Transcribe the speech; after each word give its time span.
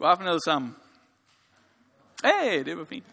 God 0.00 0.08
aften 0.08 0.26
alle 0.26 0.40
sammen. 0.44 0.76
Hey, 2.24 2.64
det 2.64 2.78
var 2.78 2.84
fint. 2.84 3.06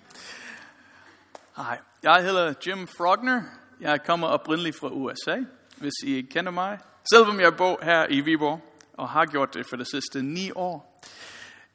Hej, 1.57 1.79
jeg 2.03 2.23
hedder 2.23 2.53
Jim 2.67 2.87
Frogner. 2.97 3.41
Jeg 3.79 4.03
kommer 4.03 4.27
oprindeligt 4.27 4.79
fra 4.79 4.89
USA, 4.89 5.37
hvis 5.77 5.93
I 6.03 6.15
ikke 6.15 6.29
kender 6.29 6.51
mig. 6.51 6.79
Selvom 7.13 7.39
jeg 7.39 7.57
bor 7.57 7.79
her 7.83 8.07
i 8.09 8.21
Viborg 8.21 8.61
og 8.93 9.09
har 9.09 9.25
gjort 9.25 9.53
det 9.53 9.65
for 9.69 9.77
de 9.77 9.85
sidste 9.85 10.21
ni 10.21 10.51
år. 10.55 11.01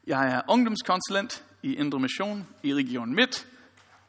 Jeg 0.07 0.33
er 0.33 0.41
ungdomskonsulent 0.49 1.43
i 1.61 1.75
Indre 1.75 1.99
Mission 1.99 2.47
i 2.63 2.73
Region 2.73 3.15
Midt, 3.15 3.47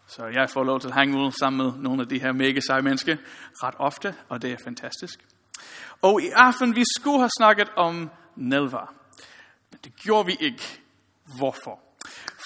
så 0.06 0.26
jeg 0.26 0.50
får 0.50 0.64
lov 0.64 0.80
til 0.80 0.88
at 0.88 0.94
hænge 0.94 1.18
ud 1.18 1.32
sammen 1.32 1.66
med 1.66 1.82
nogle 1.82 2.02
af 2.02 2.08
de 2.08 2.20
her 2.20 2.32
mega 2.32 2.60
seje 2.60 2.82
mennesker 2.82 3.16
ret 3.62 3.74
ofte, 3.78 4.14
og 4.28 4.42
det 4.42 4.52
er 4.52 4.56
fantastisk. 4.64 5.24
Og 6.02 6.22
i 6.22 6.28
aften, 6.34 6.76
vi 6.76 6.82
skulle 6.96 7.18
have 7.18 7.30
snakket 7.38 7.68
om 7.76 8.10
Nelva. 8.36 8.86
Men 9.70 9.80
det 9.84 9.96
gjorde 9.96 10.26
vi 10.26 10.36
ikke. 10.40 10.83
Hvorfor? 11.38 11.80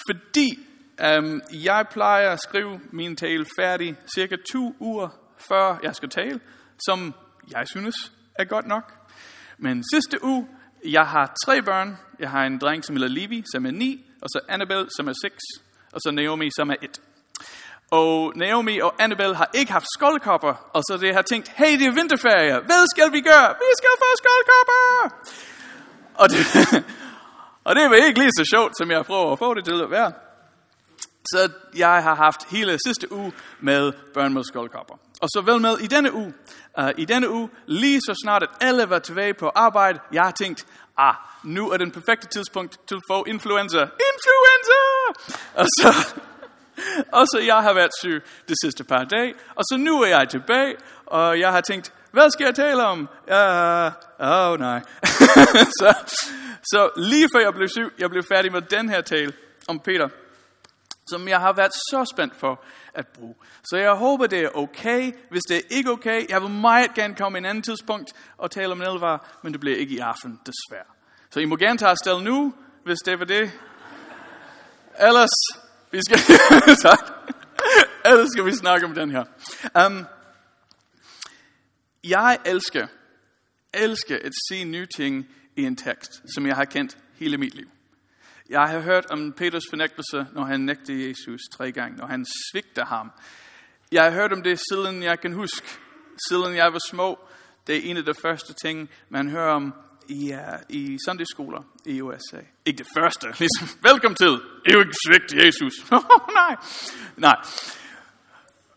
Fordi 0.07 0.59
øhm, 1.01 1.41
jeg 1.53 1.85
plejer 1.91 2.29
at 2.29 2.39
skrive 2.47 2.79
min 2.91 3.15
tale 3.15 3.45
færdig 3.59 3.97
cirka 4.15 4.35
to 4.51 4.75
uger 4.79 5.09
før 5.37 5.79
jeg 5.83 5.95
skal 5.95 6.09
tale, 6.09 6.39
som 6.85 7.13
jeg 7.51 7.67
synes 7.67 7.95
er 8.35 8.43
godt 8.43 8.67
nok. 8.67 8.93
Men 9.57 9.83
sidste 9.93 10.23
uge, 10.23 10.47
jeg 10.85 11.07
har 11.07 11.35
tre 11.45 11.61
børn. 11.61 11.97
Jeg 12.19 12.29
har 12.29 12.45
en 12.45 12.57
dreng, 12.57 12.85
som 12.85 12.95
hedder 12.95 13.09
Levi, 13.09 13.43
som 13.53 13.65
er 13.65 13.71
ni, 13.71 14.05
og 14.21 14.29
så 14.29 14.39
Annabelle, 14.49 14.87
som 14.97 15.07
er 15.07 15.13
seks, 15.23 15.43
og 15.93 15.99
så 16.01 16.11
Naomi, 16.11 16.49
som 16.55 16.69
er 16.69 16.75
et. 16.81 17.01
Og 17.91 18.33
Naomi 18.35 18.79
og 18.79 18.95
Annabelle 18.99 19.35
har 19.35 19.49
ikke 19.53 19.71
haft 19.71 19.85
skoldkopper, 19.97 20.69
og 20.73 20.81
så 20.83 20.97
det 21.01 21.13
har 21.15 21.21
tænkt, 21.21 21.47
hey, 21.55 21.79
det 21.79 21.85
er 21.87 21.91
vinterferie, 21.91 22.59
hvad 22.69 22.83
skal 22.93 23.13
vi 23.13 23.21
gøre? 23.21 23.49
Vi 23.63 23.71
skal 23.79 23.93
få 24.03 24.09
skoldkopper! 24.21 24.83
Og 26.15 26.29
det, 26.29 26.39
og 27.69 27.75
det 27.75 27.89
var 27.89 27.95
ikke 27.95 28.19
lige 28.19 28.31
så 28.31 28.45
sjovt, 28.53 28.77
som 28.77 28.91
jeg 28.91 29.05
prøver 29.05 29.31
at 29.31 29.39
få 29.39 29.53
det 29.53 29.65
til 29.65 29.81
at 29.81 29.91
være. 29.91 30.11
Så 31.25 31.49
jeg 31.75 32.03
har 32.03 32.15
haft 32.15 32.49
hele 32.51 32.77
sidste 32.85 33.11
uge 33.11 33.33
med 33.59 33.91
børn 34.13 34.33
med 34.33 34.43
skoldkopper. 34.43 34.93
Og 35.21 35.29
så 35.29 35.41
vel 35.41 35.61
med 35.61 35.77
i 35.77 35.87
denne 35.87 36.13
uge. 36.13 36.33
Uh, 36.81 36.89
I 36.97 37.05
denne 37.05 37.29
uge, 37.29 37.49
lige 37.65 38.01
så 38.01 38.13
snart 38.23 38.43
at 38.43 38.49
alle 38.61 38.89
var 38.89 38.99
tilbage 38.99 39.33
på 39.33 39.51
arbejde, 39.55 39.99
jeg 40.13 40.23
har 40.23 40.31
tænkt, 40.31 40.65
ah, 40.97 41.15
nu 41.43 41.69
er 41.69 41.77
den 41.77 41.91
perfekte 41.91 42.27
tidspunkt 42.27 42.87
til 42.87 42.95
at 42.95 43.01
få 43.11 43.23
influenza. 43.27 43.81
Influenza! 44.11 44.81
Og 45.53 45.65
så, 45.65 46.21
og 47.19 47.27
så 47.27 47.39
jeg 47.45 47.55
har 47.55 47.73
været 47.73 47.91
syg 47.99 48.23
de 48.47 48.53
sidste 48.63 48.83
par 48.83 49.03
dage, 49.03 49.33
og 49.55 49.63
så 49.63 49.77
nu 49.77 50.01
er 50.01 50.07
jeg 50.07 50.29
tilbage, 50.29 50.75
og 51.05 51.39
jeg 51.39 51.51
har 51.51 51.61
tænkt, 51.61 51.93
hvad 52.11 52.29
skal 52.29 52.45
jeg 52.45 52.55
tale 52.55 52.85
om? 52.85 52.99
Øh, 53.27 53.35
åh, 53.35 53.91
uh, 54.19 54.51
oh, 54.51 54.59
nej. 54.59 54.81
så, 55.79 55.93
så 56.63 56.89
lige 56.97 57.27
før 57.35 57.39
jeg 57.39 57.53
blev 57.53 57.67
syg, 57.67 57.93
jeg 57.99 58.09
blev 58.09 58.23
færdig 58.23 58.51
med 58.51 58.61
den 58.61 58.89
her 58.89 59.01
tale 59.01 59.33
om 59.67 59.79
Peter, 59.79 60.09
som 61.09 61.27
jeg 61.27 61.39
har 61.39 61.53
været 61.53 61.71
så 61.73 62.11
spændt 62.13 62.35
for 62.35 62.63
at 62.93 63.07
bruge. 63.07 63.35
Så 63.63 63.77
jeg 63.77 63.93
håber, 63.93 64.27
det 64.27 64.39
er 64.39 64.49
okay. 64.57 65.13
Hvis 65.29 65.41
det 65.49 65.57
er 65.57 65.61
ikke 65.69 65.91
okay, 65.91 66.29
jeg 66.29 66.41
vil 66.41 66.49
meget 66.49 66.93
gerne 66.93 67.15
komme 67.15 67.37
en 67.37 67.45
anden 67.45 67.63
tidspunkt 67.63 68.11
og 68.37 68.51
tale 68.51 68.71
om 68.71 68.81
elvar, 68.81 69.39
men 69.43 69.53
det 69.53 69.59
bliver 69.59 69.77
ikke 69.77 69.95
i 69.95 69.99
aften, 69.99 70.39
desværre. 70.45 70.87
Så 71.29 71.39
I 71.39 71.45
må 71.45 71.55
gerne 71.55 71.77
tage 71.77 71.91
afsted 71.91 72.21
nu, 72.21 72.53
hvis 72.83 72.97
det 73.05 73.19
var 73.19 73.25
det. 73.25 73.51
Ellers, 74.99 75.29
vi 75.91 75.99
skal, 76.07 76.19
Ellers 78.05 78.27
skal 78.31 78.45
vi 78.45 78.55
snakke 78.55 78.85
om 78.85 78.95
den 78.95 79.11
her. 79.11 79.23
Um, 79.85 80.05
jeg 82.03 82.37
elsker, 82.45 82.87
elsker 83.73 84.17
at 84.23 84.31
se 84.49 84.63
nye 84.63 84.87
ting 84.95 85.27
i 85.59 85.65
en 85.65 85.75
tekst, 85.75 86.23
som 86.33 86.45
jeg 86.45 86.55
har 86.55 86.65
kendt 86.65 86.97
hele 87.19 87.37
mit 87.37 87.55
liv. 87.55 87.67
Jeg 88.49 88.61
har 88.61 88.79
hørt 88.79 89.05
om 89.05 89.31
Peters 89.31 89.63
fornægtelse, 89.69 90.25
når 90.33 90.45
han 90.45 90.59
nægtede 90.59 91.09
Jesus 91.09 91.41
tre 91.57 91.71
gange, 91.71 91.97
når 91.97 92.05
han 92.05 92.25
svigte 92.51 92.83
ham. 92.83 93.11
Jeg 93.91 94.03
har 94.03 94.11
hørt 94.11 94.33
om 94.33 94.43
det, 94.43 94.59
siden 94.71 95.03
jeg 95.03 95.19
kan 95.19 95.33
huske, 95.33 95.67
siden 96.29 96.55
jeg 96.55 96.73
var 96.73 96.79
små. 96.89 97.19
Det 97.67 97.75
er 97.75 97.89
en 97.89 97.97
af 97.97 98.05
de 98.05 98.13
første 98.13 98.53
ting, 98.63 98.89
man 99.09 99.29
hører 99.29 99.53
om 99.53 99.73
i, 100.07 100.33
uh, 100.33 100.39
i 100.69 100.97
søndagsskoler 101.05 101.61
i 101.85 102.01
USA. 102.01 102.39
Ikke 102.65 102.77
det 102.77 102.87
første, 102.97 103.27
ligesom, 103.27 103.67
velkommen 103.89 104.15
til, 104.15 104.33
er 104.65 104.73
jo 104.73 104.79
ikke 104.79 104.95
svigt 105.07 105.45
Jesus. 105.45 105.91
nej, 106.41 106.55
nej. 107.17 107.35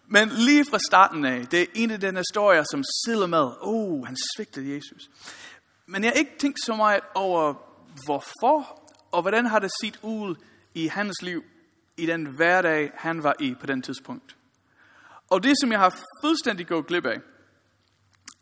Men 0.08 0.28
lige 0.28 0.64
fra 0.70 0.78
starten 0.88 1.24
af, 1.24 1.46
det 1.46 1.62
er 1.62 1.66
en 1.74 1.90
af 1.90 2.00
den 2.00 2.16
historier, 2.16 2.64
som 2.70 2.82
sidder 3.06 3.26
med, 3.26 3.50
oh, 3.60 4.06
han 4.06 4.16
svigtede 4.36 4.74
Jesus. 4.74 5.10
Men 5.86 6.04
jeg 6.04 6.10
har 6.10 6.18
ikke 6.18 6.38
tænkt 6.38 6.58
så 6.66 6.74
meget 6.74 7.00
over, 7.14 7.54
hvorfor 8.04 8.82
og 9.12 9.22
hvordan 9.22 9.46
har 9.46 9.58
det 9.58 9.70
set 9.82 9.98
ud 10.02 10.34
i 10.74 10.86
hans 10.86 11.22
liv, 11.22 11.44
i 11.96 12.06
den 12.06 12.26
hverdag, 12.26 12.90
han 12.94 13.22
var 13.22 13.34
i 13.40 13.54
på 13.60 13.66
den 13.66 13.82
tidspunkt. 13.82 14.36
Og 15.30 15.42
det, 15.42 15.52
som 15.60 15.72
jeg 15.72 15.78
har 15.78 15.98
fuldstændig 16.22 16.66
gået 16.66 16.86
glip 16.86 17.06
af, 17.06 17.20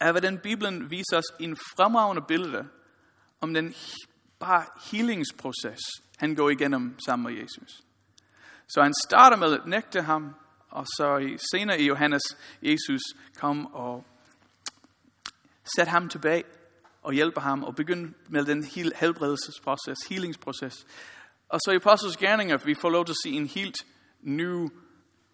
er, 0.01 0.11
hvordan 0.11 0.39
Bibelen 0.39 0.91
viser 0.91 1.17
os 1.17 1.41
en 1.41 1.57
fremragende 1.57 2.23
billede 2.29 2.69
om 3.41 3.55
den 3.55 3.75
bare 4.39 4.65
healingsproces, 4.91 5.81
han 6.17 6.35
går 6.35 6.51
igennem 6.51 6.99
sammen 7.07 7.33
med 7.33 7.43
Jesus. 7.43 7.83
Så 8.69 8.83
han 8.83 8.95
starter 9.07 9.37
med 9.37 9.53
at 9.53 9.67
nægte 9.67 10.03
ham, 10.03 10.35
og 10.71 10.87
så 10.87 11.39
senere 11.53 11.81
i 11.81 11.87
Johannes, 11.87 12.23
Jesus 12.63 13.01
kom 13.37 13.75
og 13.75 14.07
satte 15.77 15.91
ham 15.91 16.09
tilbage 16.09 16.45
og 17.03 17.13
hjælper 17.13 17.41
ham 17.41 17.65
og 17.65 17.77
begynde 17.77 18.13
med 18.29 18.45
den 18.45 18.65
helbredelsesproces, 19.01 19.99
healingsproces. 20.09 20.87
Og 21.49 21.61
så 21.65 21.71
i 21.71 21.77
Apostles 21.77 22.17
Gerninger, 22.17 22.59
vi 22.65 22.75
får 22.75 22.91
lov 22.91 23.05
til 23.05 23.13
at 23.13 23.17
se 23.25 23.31
en 23.31 23.47
helt 23.47 23.77
ny 24.23 24.69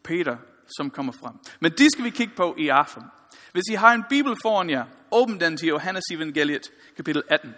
Peter, 0.04 0.36
som 0.76 0.90
kommer 0.90 1.12
frem. 1.12 1.34
Men 1.60 1.72
det 1.72 1.92
skal 1.92 2.04
vi 2.04 2.10
kigge 2.10 2.34
på 2.36 2.54
i 2.58 2.68
aften. 2.68 3.02
Hvis 3.52 3.64
I 3.70 3.74
har 3.74 3.92
en 3.92 4.04
bibel 4.08 4.36
foran 4.42 4.70
jer, 4.70 4.84
åbn 5.10 5.40
den 5.40 5.56
til 5.56 5.68
Johannes 5.68 6.04
evangeliet, 6.12 6.62
kapitel 6.96 7.22
18. 7.28 7.54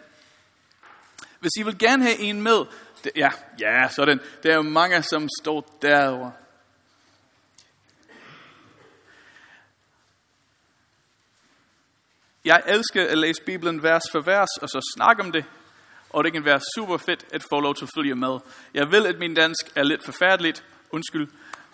Hvis 1.40 1.50
I 1.58 1.62
vil 1.62 1.78
gerne 1.78 2.02
have 2.02 2.18
en 2.18 2.42
med, 2.42 2.64
det, 3.04 3.12
ja, 3.16 3.30
ja, 3.60 3.88
sådan, 3.88 4.20
der 4.42 4.50
er 4.50 4.54
jo 4.54 4.62
mange, 4.62 5.02
som 5.02 5.28
står 5.42 5.78
derovre. 5.82 6.32
Jeg 12.48 12.62
elsker 12.66 13.08
at 13.08 13.18
læse 13.18 13.42
Bibelen 13.42 13.82
vers 13.82 14.02
for 14.12 14.20
vers, 14.20 14.48
og 14.62 14.68
så 14.68 14.92
snakke 14.96 15.22
om 15.22 15.32
det. 15.32 15.44
Og 16.10 16.24
det 16.24 16.32
kan 16.32 16.44
være 16.44 16.60
super 16.74 16.96
fedt 16.96 17.26
at 17.32 17.42
få 17.50 17.60
lov 17.60 17.74
til 17.74 17.84
at 17.84 17.90
følge 17.96 18.14
med. 18.14 18.38
Jeg 18.74 18.90
ved, 18.90 19.06
at 19.06 19.18
min 19.18 19.34
dansk 19.34 19.72
er 19.76 19.82
lidt 19.82 20.04
forfærdeligt. 20.04 20.64
Undskyld. 20.90 21.28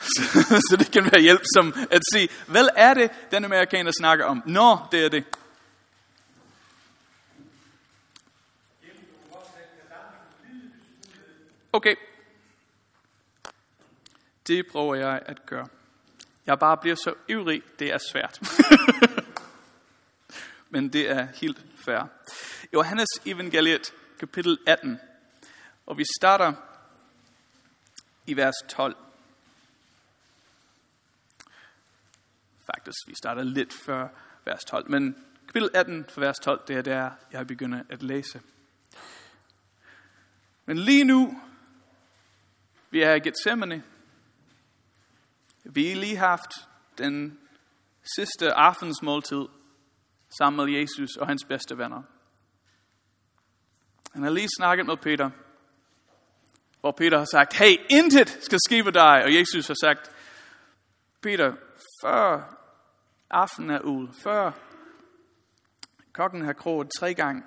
så 0.68 0.76
det 0.78 0.92
kan 0.92 1.04
være 1.12 1.20
hjælp 1.20 1.42
som 1.54 1.74
at 1.90 2.00
sige, 2.12 2.28
hvad 2.46 2.68
er 2.76 2.94
det, 2.94 3.10
den 3.30 3.44
amerikaner 3.44 3.92
snakker 4.00 4.24
om? 4.24 4.42
Nå, 4.46 4.78
det 4.92 5.04
er 5.04 5.08
det. 5.08 5.24
Okay. 11.72 11.94
Det 14.46 14.66
prøver 14.66 14.94
jeg 14.94 15.22
at 15.26 15.46
gøre. 15.46 15.68
Jeg 16.46 16.58
bare 16.58 16.76
bliver 16.76 16.96
så 16.96 17.14
ivrig, 17.28 17.62
det 17.78 17.92
er 17.92 17.98
svært. 18.12 18.40
men 20.74 20.92
det 20.92 21.10
er 21.10 21.26
helt 21.34 21.64
fair. 21.76 22.08
Johannes 22.72 23.08
evangeliet, 23.26 23.94
kapitel 24.18 24.58
18, 24.66 24.98
og 25.86 25.98
vi 25.98 26.04
starter 26.20 26.52
i 28.26 28.36
vers 28.36 28.54
12. 28.68 28.96
Faktisk, 32.66 32.98
vi 33.06 33.14
starter 33.22 33.42
lidt 33.42 33.72
før 33.72 34.08
vers 34.44 34.64
12, 34.64 34.90
men 34.90 35.24
kapitel 35.46 35.70
18 35.74 36.04
for 36.08 36.20
vers 36.20 36.36
12, 36.42 36.60
det 36.68 36.76
er 36.76 36.82
der, 36.82 37.10
jeg 37.32 37.46
begynder 37.46 37.82
at 37.88 38.02
læse. 38.02 38.40
Men 40.66 40.78
lige 40.78 41.04
nu, 41.04 41.40
vi 42.90 43.02
er 43.02 43.14
i 43.14 43.20
Gethsemane. 43.20 43.84
Vi 45.64 45.88
har 45.88 45.96
lige 45.96 46.16
haft 46.16 46.50
den 46.98 47.38
sidste 48.16 48.52
aftensmåltid 48.52 49.46
sammen 50.38 50.66
med 50.66 50.74
Jesus 50.74 51.16
og 51.16 51.26
hans 51.26 51.44
bedste 51.44 51.78
venner. 51.78 52.02
Han 54.12 54.22
har 54.22 54.30
lige 54.30 54.48
snakket 54.56 54.86
med 54.86 54.96
Peter, 54.96 55.30
hvor 56.80 56.92
Peter 56.92 57.18
har 57.18 57.28
sagt, 57.32 57.54
hey, 57.54 57.76
intet 57.90 58.28
skal 58.28 58.58
ske 58.66 58.84
ved 58.84 58.92
dig. 58.92 59.24
Og 59.24 59.34
Jesus 59.34 59.66
har 59.66 59.76
sagt, 59.80 60.10
Peter, 61.22 61.56
før 62.02 62.54
aftenen 63.30 63.70
er 63.70 63.80
ud, 63.80 64.08
før 64.22 64.52
kokken 66.12 66.44
har 66.44 66.52
kroget 66.52 66.90
tre 66.98 67.14
gange, 67.14 67.42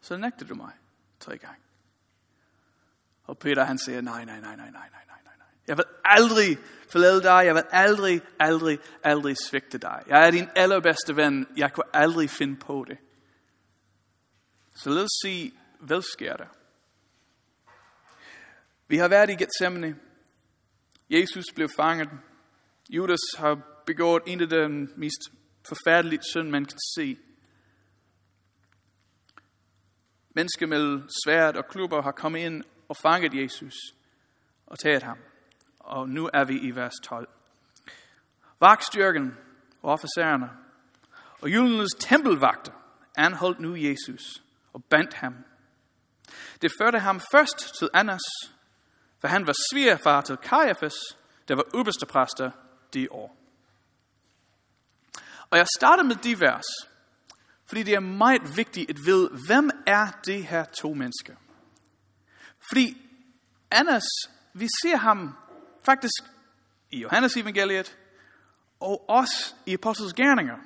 så 0.00 0.16
nægter 0.16 0.46
du 0.46 0.54
mig 0.54 0.72
tre 1.20 1.38
gange. 1.38 1.62
Og 3.24 3.38
Peter 3.38 3.64
han 3.64 3.78
siger, 3.78 4.00
nej, 4.00 4.24
nej, 4.24 4.40
nej, 4.40 4.56
nej, 4.56 4.70
nej, 4.70 4.88
nej. 4.90 5.07
Jeg 5.68 5.76
vil 5.76 5.84
aldrig 6.04 6.58
forlade 6.90 7.22
dig. 7.22 7.42
Jeg 7.46 7.54
vil 7.54 7.64
aldrig, 7.70 8.20
aldrig, 8.40 8.78
aldrig 9.04 9.36
svigte 9.36 9.78
dig. 9.78 10.02
Jeg 10.06 10.26
er 10.26 10.30
din 10.30 10.48
allerbedste 10.56 11.16
ven. 11.16 11.46
Jeg 11.56 11.72
kunne 11.72 11.96
aldrig 11.96 12.30
finde 12.30 12.56
på 12.56 12.84
det. 12.88 12.98
Så 14.76 14.90
lad 14.90 15.02
os 15.02 15.20
se, 15.24 15.52
hvad 15.80 16.02
sker 16.02 16.36
der? 16.36 16.46
Vi 18.88 18.96
har 18.96 19.08
været 19.08 19.30
i 19.30 19.34
Gethsemane. 19.34 19.96
Jesus 21.10 21.44
blev 21.54 21.68
fanget. 21.76 22.08
Judas 22.90 23.20
har 23.38 23.82
begået 23.86 24.22
en 24.26 24.40
af 24.40 24.48
de 24.48 24.88
mest 24.96 25.20
forfærdelige 25.68 26.22
synd, 26.30 26.50
man 26.50 26.64
kan 26.64 26.78
se. 26.96 27.18
Mennesker 30.34 30.66
med 30.66 31.08
svært 31.26 31.56
og 31.56 31.64
klubber 31.68 32.02
har 32.02 32.12
kommet 32.12 32.40
ind 32.40 32.64
og 32.88 32.96
fanget 32.96 33.34
Jesus 33.34 33.74
og 34.66 34.78
taget 34.78 35.02
ham. 35.02 35.18
Og 35.88 36.08
nu 36.08 36.30
er 36.34 36.44
vi 36.44 36.58
i 36.58 36.74
vers 36.74 36.94
12. 37.04 37.28
Vagtstyrken 38.60 39.36
og 39.82 39.92
officererne 39.92 40.50
og 41.42 41.48
julenes 41.48 41.90
tempelvagter 42.00 42.72
anholdt 43.16 43.60
nu 43.60 43.76
Jesus 43.76 44.42
og 44.72 44.84
bandt 44.84 45.14
ham. 45.14 45.34
Det 46.62 46.72
førte 46.80 46.98
ham 46.98 47.20
først 47.32 47.74
til 47.78 47.88
Annas, 47.94 48.20
for 49.20 49.28
han 49.28 49.46
var 49.46 49.54
svigerfar 49.72 50.20
til 50.20 50.36
Kajafas, 50.36 50.94
der 51.48 51.54
var 51.54 51.64
øverste 51.74 52.06
præster 52.06 52.50
det 52.92 53.08
år. 53.10 53.36
Og 55.50 55.58
jeg 55.58 55.66
starter 55.78 56.02
med 56.02 56.16
de 56.16 56.40
vers, 56.40 56.66
fordi 57.66 57.82
det 57.82 57.94
er 57.94 58.00
meget 58.00 58.56
vigtigt 58.56 58.90
at 58.90 58.96
vide, 59.04 59.30
hvem 59.46 59.70
er 59.86 60.06
det 60.24 60.46
her 60.46 60.64
to 60.64 60.94
mennesker? 60.94 61.34
Fordi 62.70 62.96
Annas, 63.70 64.08
vi 64.54 64.66
ser 64.82 64.96
ham 64.96 65.36
faktisk 65.84 66.22
i 66.90 67.00
Johannes 67.00 67.36
evangeliet, 67.36 67.96
og 68.80 69.10
også 69.10 69.54
i 69.66 69.74
Apostles 69.74 70.14
Gerninger. 70.14 70.56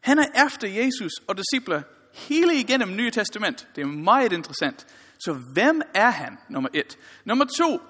Han 0.00 0.18
er 0.18 0.46
efter 0.46 0.68
Jesus 0.68 1.12
og 1.28 1.36
disciple 1.36 1.84
hele 2.12 2.54
igennem 2.54 2.96
Nye 2.96 3.10
Testament. 3.10 3.68
Det 3.76 3.82
er 3.82 3.86
meget 3.86 4.32
interessant. 4.32 4.86
Så 5.18 5.32
hvem 5.32 5.82
er 5.94 6.10
han, 6.10 6.38
nummer 6.48 6.68
et? 6.74 6.98
Nummer 7.24 7.44
to, 7.58 7.80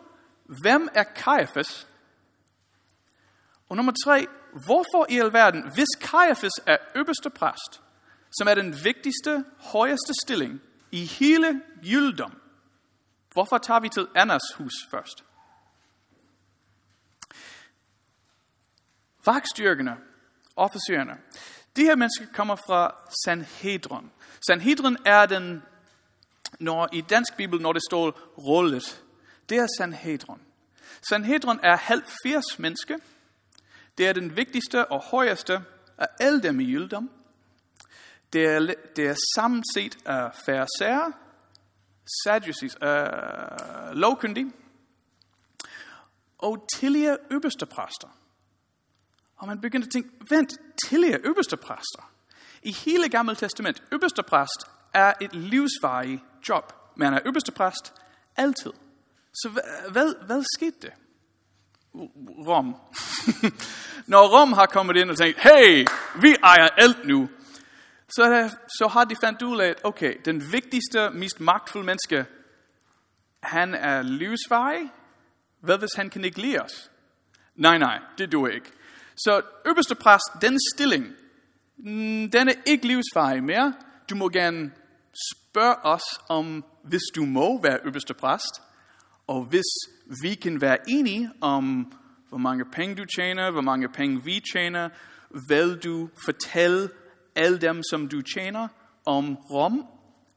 hvem 0.62 0.88
er 0.94 1.02
Kajafas? 1.02 1.88
Og 3.68 3.76
nummer 3.76 3.92
tre, 4.04 4.26
hvorfor 4.52 5.06
i 5.08 5.18
alverden, 5.18 5.70
hvis 5.74 5.88
Kajafas 6.00 6.52
er 6.66 6.76
øverste 6.94 7.30
præst, 7.30 7.82
som 8.38 8.48
er 8.48 8.54
den 8.54 8.84
vigtigste, 8.84 9.44
højeste 9.58 10.12
stilling 10.24 10.60
i 10.92 11.04
hele 11.04 11.62
jødedom, 11.82 12.32
hvorfor 13.32 13.58
tager 13.58 13.80
vi 13.80 13.88
til 13.88 14.08
Annas 14.14 14.42
hus 14.56 14.72
først? 14.90 15.24
Vagtstyrkerne, 19.28 19.96
officererne, 20.56 21.16
de 21.76 21.82
her 21.82 21.96
mennesker 21.96 22.26
kommer 22.34 22.56
fra 22.56 22.94
Sanhedron. 23.24 24.10
Sanhedron 24.46 24.96
er 25.06 25.26
den, 25.26 25.62
når 26.60 26.88
i 26.92 27.00
dansk 27.00 27.36
bibel, 27.36 27.60
når 27.60 27.72
det 27.72 27.82
står 27.90 28.20
rullet, 28.38 29.04
det 29.48 29.58
er 29.58 29.66
Sanhedron. 29.78 30.40
Sanhedron 31.08 31.60
er 31.62 31.76
70 31.76 32.58
mennesker. 32.58 32.96
Det 33.98 34.08
er 34.08 34.12
den 34.12 34.36
vigtigste 34.36 34.92
og 34.92 35.02
højeste 35.02 35.60
af 35.98 36.06
alle 36.20 36.42
dem 36.42 36.60
i 36.60 36.64
jødedom. 36.64 37.10
Det 38.32 38.44
er, 38.44 38.74
det 38.96 39.06
er 39.06 39.14
sammenset 39.36 40.06
af 40.06 40.34
færre 40.46 41.12
sadducees, 42.24 42.76
øh, 42.82 43.92
lovkyndige, 43.92 44.52
og 46.38 46.66
tidligere 46.74 47.18
øverste 47.30 47.66
præster. 47.66 48.17
Og 49.38 49.46
man 49.46 49.60
begynder 49.60 49.86
at 49.86 49.92
tænke, 49.92 50.10
vent, 50.30 50.52
tillige 50.86 51.18
øverste 51.24 51.56
præster. 51.56 52.12
I 52.62 52.72
hele 52.72 53.08
Gamle 53.08 53.34
Testament, 53.34 53.82
øverste 53.92 54.22
præst 54.22 54.66
er 54.94 55.12
et 55.20 55.34
livsvarigt 55.34 56.22
job. 56.48 56.72
Man 56.96 57.14
er 57.14 57.20
øverste 57.24 57.52
præst 57.52 57.94
altid. 58.36 58.72
Så 59.34 59.48
hvad, 59.48 59.90
hvad, 59.92 60.26
hvad 60.26 60.44
skete 60.56 60.76
det? 60.82 60.92
Rom. 62.46 62.76
Når 64.12 64.38
Rom 64.38 64.52
har 64.52 64.66
kommet 64.66 64.96
ind 64.96 65.10
og 65.10 65.16
tænkt, 65.16 65.38
hey, 65.40 65.86
vi 66.22 66.34
ejer 66.42 66.68
alt 66.76 67.04
nu, 67.04 67.28
så, 68.08 68.22
der, 68.22 68.48
så 68.48 68.88
har 68.88 69.04
de 69.04 69.16
fandt 69.24 69.42
ud 69.42 69.60
af, 69.60 69.74
okay, 69.84 70.14
den 70.24 70.52
vigtigste, 70.52 71.10
mest 71.10 71.40
magtfulde 71.40 71.86
menneske, 71.86 72.26
han 73.42 73.74
er 73.74 74.02
livsvarig. 74.02 74.90
Hvad 75.60 75.78
hvis 75.78 75.94
han 75.96 76.10
kan 76.10 76.24
ikke 76.24 76.40
lide 76.40 76.60
os? 76.60 76.90
Nej, 77.54 77.78
nej, 77.78 77.98
det 78.18 78.32
duer 78.32 78.48
ikke. 78.48 78.72
Så 79.24 79.42
øverste 79.66 79.94
præst, 79.94 80.42
den 80.42 80.58
stilling, 80.74 81.06
mm, 81.78 82.30
den 82.30 82.48
er 82.48 82.54
ikke 82.66 82.86
livsfarlig 82.86 83.44
mere. 83.44 83.74
Du 84.10 84.14
må 84.14 84.28
gerne 84.28 84.70
spørge 85.34 85.76
os 85.84 86.02
om, 86.28 86.64
hvis 86.84 87.02
du 87.16 87.24
må 87.24 87.62
være 87.62 87.78
øverste 87.84 88.14
præst, 88.14 88.62
og 89.26 89.44
hvis 89.44 89.70
vi 90.22 90.34
kan 90.34 90.60
være 90.60 90.78
enige 90.88 91.30
om, 91.40 91.92
hvor 92.28 92.38
mange 92.38 92.64
penge 92.64 92.94
du 92.94 93.04
tjener, 93.04 93.50
hvor 93.50 93.60
mange 93.60 93.88
penge 93.88 94.24
vi 94.24 94.42
tjener, 94.52 94.88
vil 95.48 95.76
du 95.84 96.08
fortælle 96.24 96.90
alle 97.34 97.58
dem, 97.58 97.82
som 97.90 98.08
du 98.08 98.22
tjener, 98.22 98.68
om 99.06 99.36
Rom. 99.36 99.86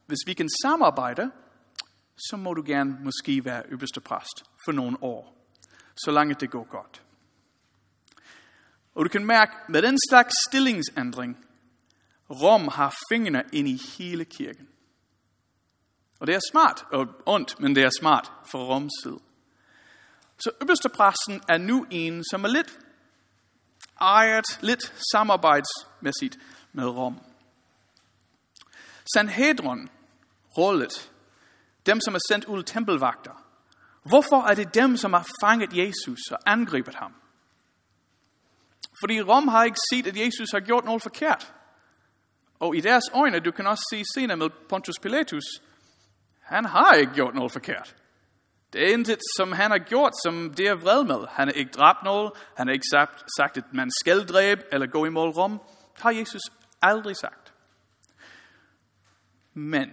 Hvis 0.06 0.18
vi 0.26 0.32
kan 0.32 0.48
samarbejde, 0.62 1.30
så 2.16 2.36
må 2.36 2.54
du 2.54 2.62
gerne 2.66 2.98
måske 3.04 3.44
være 3.44 3.62
øverste 3.68 4.00
præst 4.00 4.44
for 4.64 4.72
nogle 4.72 4.96
år, 5.02 5.48
så 5.96 6.10
langt 6.10 6.40
det 6.40 6.50
går 6.50 6.66
godt. 6.70 7.01
Og 8.94 9.04
du 9.04 9.08
kan 9.08 9.24
mærke, 9.26 9.52
med 9.68 9.82
den 9.82 9.98
slags 10.10 10.34
stillingsændring, 10.48 11.46
Rom 12.30 12.68
har 12.68 12.94
fingrene 13.12 13.44
ind 13.52 13.68
i 13.68 13.80
hele 13.98 14.24
kirken. 14.24 14.68
Og 16.20 16.26
det 16.26 16.34
er 16.34 16.40
smart, 16.52 16.84
og 16.92 17.06
ondt, 17.26 17.60
men 17.60 17.76
det 17.76 17.84
er 17.84 17.90
smart 18.00 18.32
for 18.44 18.64
Roms 18.64 18.92
side. 19.02 19.18
Så 20.38 20.50
øverstepræsten 20.62 21.42
er 21.48 21.58
nu 21.58 21.86
en, 21.90 22.24
som 22.30 22.44
er 22.44 22.48
lidt 22.48 22.78
ejet, 24.00 24.44
lidt 24.60 24.94
samarbejdsmæssigt 25.12 26.38
med 26.72 26.86
Rom. 26.86 27.20
Sanhedron, 29.14 29.88
rollet, 30.58 31.10
dem 31.86 32.00
som 32.00 32.14
er 32.14 32.18
sendt 32.28 32.44
ud 32.44 32.62
tempelvagter, 32.62 33.44
hvorfor 34.02 34.42
er 34.42 34.54
det 34.54 34.74
dem, 34.74 34.96
som 34.96 35.12
har 35.12 35.26
fanget 35.42 35.76
Jesus 35.76 36.20
og 36.30 36.38
angrebet 36.46 36.94
ham? 36.94 37.21
Fordi 39.02 39.22
Rom 39.22 39.48
har 39.48 39.64
ikke 39.64 39.78
set, 39.92 40.06
at 40.06 40.16
Jesus 40.16 40.50
har 40.52 40.60
gjort 40.60 40.84
noget 40.84 41.02
forkert. 41.02 41.54
Og 42.58 42.76
i 42.76 42.80
deres 42.80 43.04
øjne, 43.14 43.40
du 43.40 43.50
kan 43.50 43.66
også 43.66 43.82
se 43.92 44.02
senere 44.14 44.36
med 44.36 44.50
Pontius 44.68 44.98
Pilatus, 45.02 45.44
han 46.40 46.64
har 46.64 46.92
ikke 46.92 47.12
gjort 47.12 47.34
noget 47.34 47.52
forkert. 47.52 47.96
Det 48.72 48.88
er 48.88 48.92
intet, 48.92 49.18
som 49.36 49.52
han 49.52 49.70
har 49.70 49.78
gjort, 49.78 50.12
som 50.24 50.54
det 50.54 50.66
er 50.66 50.74
vred 50.74 51.04
med. 51.04 51.26
Han 51.30 51.48
har 51.48 51.52
ikke 51.52 51.70
dræbt 51.70 52.02
noget. 52.04 52.32
Han 52.56 52.66
har 52.66 52.72
ikke 52.72 52.86
sagt, 52.92 53.24
sagt 53.38 53.56
at 53.56 53.64
man 53.72 53.90
skal 53.90 54.26
dræbe 54.26 54.62
eller 54.72 54.86
gå 54.86 55.04
imod 55.04 55.36
Rom. 55.36 55.60
Det 55.94 56.02
har 56.02 56.10
Jesus 56.10 56.42
aldrig 56.82 57.16
sagt. 57.16 57.52
Men 59.54 59.88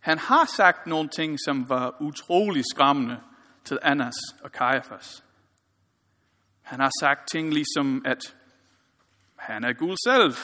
han 0.00 0.18
har 0.18 0.44
sagt 0.56 0.86
nogle 0.86 1.08
ting, 1.08 1.38
som 1.44 1.68
var 1.68 1.96
utrolig 2.00 2.64
skræmmende 2.74 3.20
til 3.64 3.78
Annas 3.82 4.14
og 4.42 4.52
Kajafas. 4.52 5.23
Han 6.64 6.80
har 6.80 6.90
sagt 7.00 7.28
ting 7.30 7.54
ligesom, 7.54 8.02
at 8.04 8.36
han 9.36 9.64
er 9.64 9.72
Gud 9.72 9.96
selv, 10.06 10.36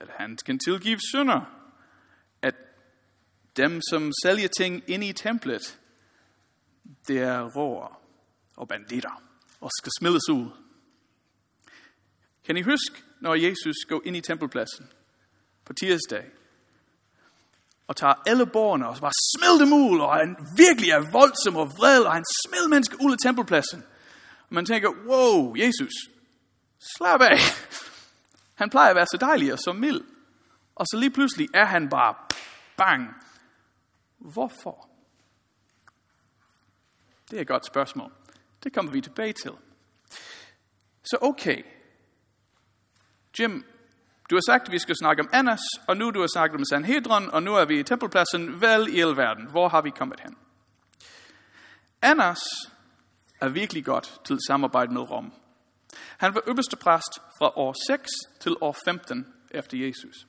at 0.00 0.08
han 0.18 0.38
kan 0.46 0.58
tilgive 0.58 0.98
synder, 1.00 1.40
at 2.42 2.54
dem, 3.56 3.80
som 3.90 4.12
sælger 4.24 4.48
ting 4.58 4.82
ind 4.86 5.04
i 5.04 5.12
templet, 5.12 5.78
det 7.08 7.18
er 7.18 7.42
råer 7.56 8.00
og 8.56 8.68
banditter 8.68 9.22
og 9.60 9.70
skal 9.80 9.92
smides 9.98 10.28
ud. 10.28 10.50
Kan 12.44 12.56
I 12.56 12.62
huske, 12.62 13.02
når 13.20 13.34
Jesus 13.34 13.76
går 13.88 14.02
ind 14.04 14.16
i 14.16 14.20
tempelpladsen 14.20 14.90
på 15.64 15.72
tirsdag, 15.72 16.24
og 17.86 17.96
tager 17.96 18.14
alle 18.26 18.46
borgerne 18.46 18.88
og 18.88 18.96
bare 19.00 19.12
smider 19.36 19.58
dem 19.64 19.72
ud, 19.72 20.00
og 20.00 20.16
han 20.16 20.36
virkelig 20.56 20.90
er 20.90 21.10
voldsom 21.12 21.56
og 21.56 21.66
vred, 21.66 22.02
og 22.02 22.12
han 22.12 22.24
smider 22.46 22.68
mennesker 22.68 22.96
ud 23.04 23.12
af 23.12 23.18
tempelpladsen. 23.22 23.84
Man 24.52 24.66
tænker, 24.66 24.88
wow, 25.06 25.56
Jesus, 25.56 25.92
slap 26.96 27.20
af. 27.20 27.38
Han 28.54 28.70
plejer 28.70 28.90
at 28.90 28.96
være 28.96 29.06
så 29.06 29.16
dejlig 29.20 29.52
og 29.52 29.58
så 29.58 29.72
mild. 29.72 30.00
Og 30.74 30.86
så 30.86 30.96
lige 30.96 31.10
pludselig 31.10 31.48
er 31.54 31.64
han 31.64 31.88
bare 31.88 32.14
bang. 32.76 33.08
Hvorfor? 34.18 34.88
Det 37.30 37.36
er 37.36 37.40
et 37.40 37.48
godt 37.48 37.66
spørgsmål. 37.66 38.12
Det 38.64 38.74
kommer 38.74 38.92
vi 38.92 39.00
tilbage 39.00 39.32
til. 39.32 39.50
Så 41.04 41.18
okay. 41.20 41.62
Jim, 43.38 43.64
du 44.30 44.34
har 44.34 44.42
sagt, 44.46 44.66
at 44.66 44.72
vi 44.72 44.78
skal 44.78 44.96
snakke 44.96 45.22
om 45.22 45.28
Annas, 45.32 45.60
og 45.88 45.96
nu 45.96 46.10
du 46.10 46.20
har 46.20 46.28
snakket 46.34 46.56
om 46.56 46.64
Sanhedron, 46.64 47.30
og 47.30 47.42
nu 47.42 47.54
er 47.54 47.64
vi 47.64 47.78
i 47.78 47.82
tempelpladsen. 47.82 48.60
Vel 48.60 48.94
i 48.94 49.00
alverden, 49.00 49.46
hvor 49.46 49.68
har 49.68 49.82
vi 49.82 49.90
kommet 49.90 50.20
hen? 50.20 50.36
Annas 52.02 52.40
er 53.42 53.48
virkelig 53.48 53.84
godt 53.84 54.20
til 54.24 54.38
samarbejde 54.46 54.92
med 54.92 55.10
Rom. 55.10 55.32
Han 56.18 56.34
var 56.34 56.42
øverste 56.46 56.76
præst 56.76 57.18
fra 57.38 57.58
år 57.58 57.74
6 57.86 58.10
til 58.40 58.56
år 58.60 58.76
15 58.84 59.26
efter 59.50 59.78
Jesus. 59.86 60.26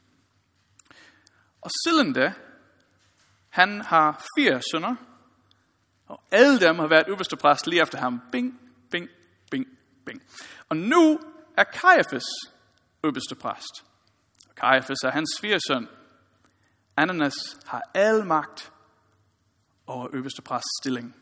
Og 1.61 1.71
siden 1.83 2.13
da, 2.13 2.33
han 3.49 3.81
har 3.81 4.25
fire 4.37 4.61
sønner, 4.71 4.95
og 6.07 6.23
Alle 6.31 6.59
dem 6.59 6.79
har 6.79 6.87
været 6.87 7.03
øverste 7.07 7.35
præst 7.35 7.67
lige 7.67 7.81
efter 7.81 7.97
ham. 7.97 8.21
Bing, 8.31 8.59
bing, 8.91 9.09
bing, 9.51 9.65
bing. 10.05 10.21
Og 10.69 10.77
nu 10.77 11.19
er 11.57 11.63
Kajafes 11.63 12.23
øverste 13.03 13.35
præst. 13.35 13.85
Kajafes 14.57 14.97
er 15.03 15.11
hans 15.11 15.29
svigersøn. 15.39 15.87
Ananas 16.97 17.33
har 17.65 17.81
al 17.93 18.25
magt 18.25 18.71
over 19.87 20.07
øverste 20.13 20.41
præst 20.41 20.67
stilling. 20.81 21.15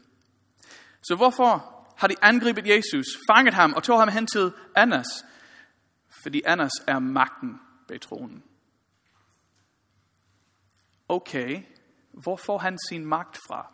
Så 1.01 1.15
hvorfor 1.15 1.80
har 2.01 2.07
de 2.07 2.15
angrebet 2.21 2.67
Jesus, 2.67 3.05
fanget 3.31 3.53
ham 3.53 3.73
og 3.73 3.83
tog 3.83 3.99
ham 3.99 4.07
hen 4.07 4.27
til 4.27 4.53
Annas? 4.75 5.25
Fordi 6.23 6.41
Annas 6.45 6.71
er 6.87 6.99
magten 6.99 7.59
bag 7.87 8.01
tronen. 8.01 8.43
Okay, 11.09 11.63
hvor 12.11 12.35
får 12.35 12.57
han 12.57 12.77
sin 12.89 13.05
magt 13.05 13.37
fra? 13.47 13.73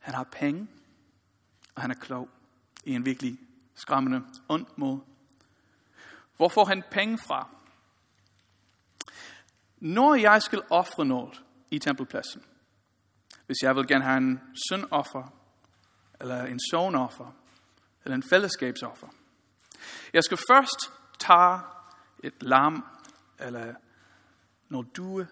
Han 0.00 0.14
har 0.14 0.24
penge, 0.24 0.68
og 1.74 1.82
han 1.82 1.90
er 1.90 1.94
klog 1.94 2.28
i 2.84 2.94
en 2.94 3.04
virkelig 3.04 3.38
skræmmende 3.74 4.22
ond 4.48 4.66
måde. 4.76 5.00
Hvor 6.36 6.48
får 6.48 6.64
han 6.64 6.82
penge 6.90 7.18
fra? 7.18 7.48
Når 9.78 10.14
jeg 10.14 10.42
skal 10.42 10.62
ofre 10.70 11.04
noget 11.04 11.42
i 11.70 11.78
tempelpladsen, 11.78 12.42
hvis 13.46 13.56
jeg 13.62 13.76
vil 13.76 13.86
gerne 13.86 14.04
have 14.04 14.16
en 14.16 14.40
syndoffer, 14.68 15.37
eller 16.20 16.44
en 16.44 16.60
sovnoffer, 16.70 17.36
eller 18.04 18.16
en 18.16 18.24
fællesskabsoffer. 18.30 19.08
Jeg 20.12 20.24
skal 20.24 20.38
først 20.50 20.92
tage 21.18 21.60
et 22.24 22.42
lam, 22.42 22.84
eller 23.40 23.74
noget 24.68 24.96
due, 24.96 25.28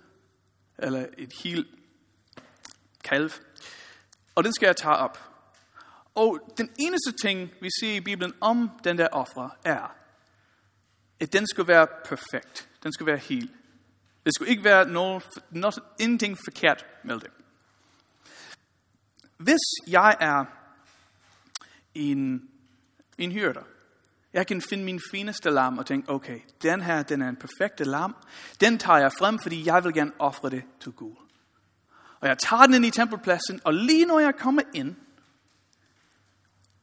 eller 0.78 1.07
et 1.19 1.33
helt 1.43 1.69
kalv, 3.05 3.31
og 4.35 4.45
den 4.45 4.52
skal 4.52 4.66
jeg 4.66 4.76
tage 4.76 4.97
op. 4.97 5.19
Og 6.14 6.55
den 6.59 6.71
eneste 6.78 7.12
ting, 7.12 7.50
vi 7.61 7.69
ser 7.81 7.95
i 7.95 8.00
Bibelen 8.00 8.35
om 8.40 8.71
den 8.85 8.99
der 8.99 9.09
offer, 9.12 9.57
er, 9.64 9.97
at 11.21 11.33
den 11.33 11.47
skal 11.47 11.66
være 11.66 11.87
perfekt. 12.05 12.69
Den 12.83 12.93
skal 12.93 13.07
være 13.07 13.16
helt. 13.16 13.50
Det 14.25 14.35
skal 14.35 14.49
ikke 14.49 14.64
være 14.64 14.88
noget, 14.88 15.25
noget, 15.50 15.78
ingenting 16.00 16.38
forkert 16.45 16.87
med 17.05 17.14
det. 17.14 17.31
Hvis 19.37 19.61
jeg 19.87 20.16
er 20.21 20.45
en, 21.97 22.49
en 23.19 23.33
hyrder, 23.33 23.62
jeg 24.33 24.47
kan 24.47 24.62
finde 24.62 24.85
min 24.85 25.00
fineste 25.11 25.50
lam 25.50 25.79
og 25.79 25.87
tænke, 25.87 26.11
okay, 26.11 26.41
den 26.62 26.81
her, 26.81 27.03
den 27.03 27.23
er 27.23 27.29
en 27.29 27.37
perfekte 27.37 27.85
lam. 27.85 28.17
Den 28.61 28.79
tager 28.79 28.99
jeg 28.99 29.12
frem, 29.19 29.38
fordi 29.38 29.67
jeg 29.67 29.85
vil 29.85 29.95
gerne 29.95 30.12
ofre 30.19 30.50
det 30.50 30.62
til 30.81 30.93
Gud. 30.93 31.17
Og 32.21 32.29
jeg 32.29 32.38
tager 32.38 32.62
den 32.62 32.75
ind 32.75 32.85
i 32.85 32.91
tempelpladsen, 32.91 33.61
og 33.65 33.75
lige 33.75 34.07
når 34.07 34.19
jeg 34.19 34.35
kommer 34.38 34.62
ind, 34.75 34.97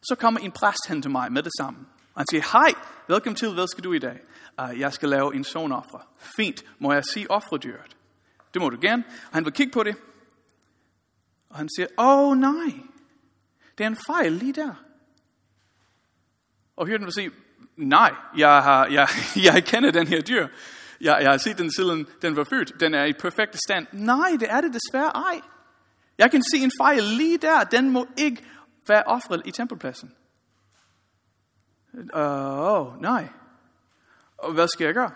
så 0.04 0.16
kommer 0.16 0.40
en 0.40 0.52
præst 0.52 0.88
hen 0.88 1.02
til 1.02 1.12
mig 1.12 1.32
med 1.32 1.44
det 1.44 1.52
samme. 1.60 1.80
Og 2.14 2.20
han 2.20 2.28
siger, 2.32 2.44
hej, 2.52 2.74
velkommen 3.08 3.36
til, 3.36 3.54
hvad 3.54 3.68
skal 3.68 3.84
du 3.84 3.94
i 3.94 4.00
dag? 4.00 4.20
Uh, 4.62 4.80
jeg 4.80 4.94
skal 4.94 5.10
lave 5.10 5.36
en 5.36 5.44
sonoffer. 5.44 6.10
Fint, 6.36 6.64
må 6.80 6.94
jeg 6.94 7.04
sige 7.06 7.32
offredyret? 7.32 7.98
Det 8.54 8.62
må 8.62 8.70
du 8.70 8.78
gerne. 8.82 9.04
Og 9.08 9.34
han 9.34 9.46
vil 9.46 9.54
kigge 9.54 9.72
på 9.72 9.84
det. 9.84 9.96
Og 11.50 11.58
han 11.58 11.70
siger, 11.78 11.88
åh 11.98 12.30
oh, 12.30 12.38
nej, 12.38 12.80
det 13.78 13.84
er 13.84 13.88
en 13.88 13.98
fejl 14.08 14.32
lige 14.32 14.54
der. 14.54 14.83
Og 16.76 16.88
hyrden 16.88 17.06
vil 17.06 17.14
sige, 17.14 17.32
nej, 17.78 18.14
jeg, 18.38 18.64
har, 18.64 18.86
jeg, 18.86 19.08
jeg 19.54 19.64
kender 19.64 19.92
den 19.92 20.08
her 20.08 20.22
dyr. 20.22 20.48
Jeg, 21.02 21.20
jeg 21.22 21.32
har 21.32 21.38
set 21.38 21.58
den 21.58 21.72
siden 21.72 22.08
den 22.22 22.36
var 22.36 22.44
født. 22.44 22.80
Den 22.80 22.94
er 22.94 23.06
i 23.06 23.14
perfekt 23.14 23.58
stand. 23.66 23.88
Nej, 23.92 24.30
det 24.40 24.52
er 24.52 24.62
det 24.62 24.72
desværre 24.74 25.12
ej. 25.16 25.42
Jeg 26.18 26.32
kan 26.32 26.44
se 26.52 26.58
en 26.58 26.72
fejl 26.82 27.04
lige 27.04 27.38
der. 27.38 27.64
Den 27.64 27.90
må 27.90 28.08
ikke 28.18 28.46
være 28.88 29.04
offret 29.04 29.42
i 29.46 29.52
tempelpladsen. 29.52 30.14
Åh, 32.14 32.22
uh, 32.22 32.88
oh, 32.88 33.02
nej. 33.02 33.28
Og 34.38 34.54
hvad 34.54 34.68
skal 34.68 34.86
jeg 34.86 34.94
gøre? 34.94 35.12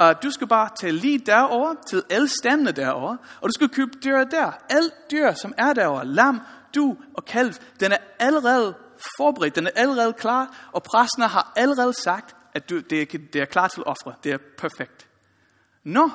Uh, 0.00 0.22
du 0.22 0.30
skal 0.30 0.46
bare 0.46 0.68
tage 0.76 0.92
lige 0.92 1.18
derover 1.18 1.74
til 1.88 2.02
alle 2.10 2.28
standene 2.28 2.72
derover, 2.72 3.16
og 3.40 3.48
du 3.48 3.52
skal 3.54 3.68
købe 3.68 3.90
dyr 4.04 4.24
der. 4.24 4.52
Alt 4.68 5.10
dyr, 5.10 5.32
som 5.32 5.54
er 5.58 5.72
derover, 5.72 6.04
lam, 6.04 6.40
du 6.74 6.96
og 7.14 7.24
kalv, 7.24 7.54
den 7.80 7.92
er 7.92 7.98
allerede 8.18 8.74
forberedt, 9.16 9.54
den 9.54 9.66
er 9.66 9.70
allerede 9.74 10.12
klar, 10.12 10.70
og 10.72 10.82
præsten 10.82 11.22
har 11.22 11.52
allerede 11.56 11.92
sagt, 11.92 12.36
at 12.54 12.70
det, 12.70 12.92
er, 12.92 13.18
det 13.32 13.36
er 13.36 13.44
klar 13.44 13.68
til 13.68 13.84
ofre. 13.84 14.14
Det 14.24 14.32
er 14.32 14.38
perfekt. 14.58 15.08
Nå, 15.84 16.10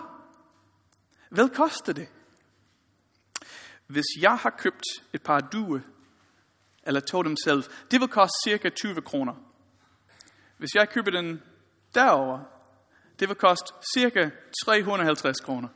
hvad 1.30 1.50
koster 1.50 1.94
det? 1.94 2.08
Hvis 3.88 4.06
jeg 4.22 4.38
har 4.38 4.50
købt 4.50 4.84
et 5.14 5.24
par 5.24 5.40
due, 5.40 5.84
eller 6.84 7.00
tog 7.00 7.26
dem 7.26 7.36
selv, 7.44 7.64
det 7.92 8.02
vil 8.02 8.08
koste 8.08 8.34
cirka 8.44 8.70
20 8.70 9.02
kroner. 9.02 9.34
Hvis 10.58 10.70
jeg 10.76 10.90
køber 10.90 11.12
den 11.12 11.42
derover, 11.96 12.40
det 13.20 13.28
vil 13.30 13.36
koste 13.36 13.74
cirka 13.96 14.30
350 14.66 15.40
kroner. 15.40 15.70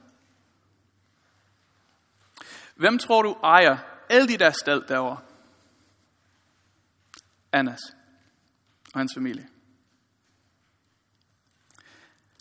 Hvem 2.76 2.98
tror 2.98 3.22
du 3.22 3.34
ejer 3.44 3.78
alle 4.10 4.28
de 4.28 4.38
der 4.38 4.52
stald 4.52 4.84
derovre? 4.88 5.18
Annas 7.52 7.80
og 8.94 9.00
hans 9.00 9.12
familie. 9.16 9.50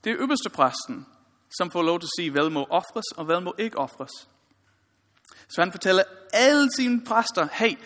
Det 0.05 0.12
er 0.12 0.17
øverste 0.19 0.50
præsten, 0.50 1.07
som 1.59 1.71
får 1.71 1.83
lov 1.83 2.00
til 2.00 2.07
at 2.07 2.11
sige, 2.19 2.31
hvad 2.31 2.50
må 2.50 2.65
ofres 2.65 3.12
og 3.17 3.25
hvad 3.25 3.41
må 3.41 3.55
ikke 3.59 3.79
ofres. 3.79 4.29
Så 5.49 5.61
han 5.61 5.73
fortæller 5.73 6.03
alle 6.33 6.71
sine 6.77 7.05
præster, 7.05 7.49
hey, 7.53 7.79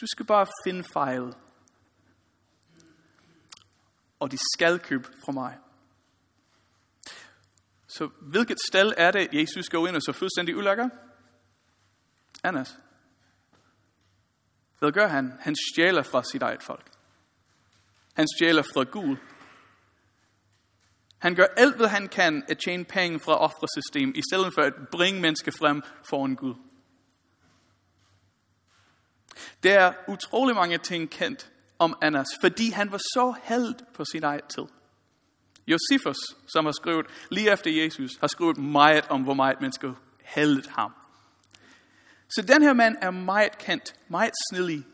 du 0.00 0.06
skal 0.06 0.26
bare 0.26 0.46
finde 0.64 0.84
fejl. 0.84 1.34
Og 4.20 4.30
de 4.30 4.38
skal 4.54 4.78
købe 4.78 5.08
fra 5.24 5.32
mig. 5.32 5.58
Så 7.86 8.10
hvilket 8.20 8.56
sted 8.68 8.92
er 8.96 9.10
det, 9.10 9.28
Jesus 9.32 9.68
går 9.68 9.86
ind 9.86 9.96
og 9.96 10.02
så 10.02 10.12
fuldstændig 10.12 10.56
ulækker? 10.56 10.88
Annas. 12.42 12.78
Hvad 14.78 14.92
gør 14.92 15.06
han? 15.06 15.32
Han 15.40 15.56
stjæler 15.56 16.02
fra 16.02 16.22
sit 16.32 16.42
eget 16.42 16.62
folk. 16.62 16.90
Han 18.14 18.26
stjæler 18.36 18.62
fra 18.62 18.82
Gud. 18.82 19.16
Han 21.18 21.34
gør 21.34 21.46
alt, 21.56 21.76
hvad 21.76 21.88
han 21.88 22.08
kan 22.08 22.44
at 22.48 22.58
tjene 22.58 22.84
penge 22.84 23.20
fra 23.20 23.36
offersystem, 23.38 24.12
i 24.14 24.22
stedet 24.30 24.54
for 24.54 24.62
at 24.62 24.72
bringe 24.92 25.20
mennesker 25.20 25.52
frem 25.58 25.82
foran 26.10 26.34
Gud. 26.34 26.54
Der 29.62 29.80
er 29.80 29.92
utrolig 30.08 30.54
mange 30.54 30.78
ting 30.78 31.10
kendt 31.10 31.50
om 31.78 31.98
Annas, 32.02 32.26
fordi 32.42 32.70
han 32.70 32.92
var 32.92 32.98
så 32.98 33.34
held 33.42 33.74
på 33.94 34.04
sin 34.04 34.24
eget 34.24 34.44
tid. 34.44 34.64
Josephus, 35.66 36.16
som 36.52 36.64
har 36.64 36.72
skrevet 36.72 37.06
lige 37.30 37.52
efter 37.52 37.82
Jesus, 37.82 38.10
har 38.20 38.26
skrevet 38.26 38.58
meget 38.58 39.08
om, 39.08 39.22
hvor 39.22 39.34
meget 39.34 39.60
mennesker 39.60 39.94
heldt 40.22 40.66
ham. 40.66 40.94
Så 42.28 42.42
den 42.42 42.62
her 42.62 42.72
mand 42.72 42.96
er 43.02 43.10
meget 43.10 43.58
kendt, 43.58 43.94
meget 44.08 44.32
snillig. 44.50 44.86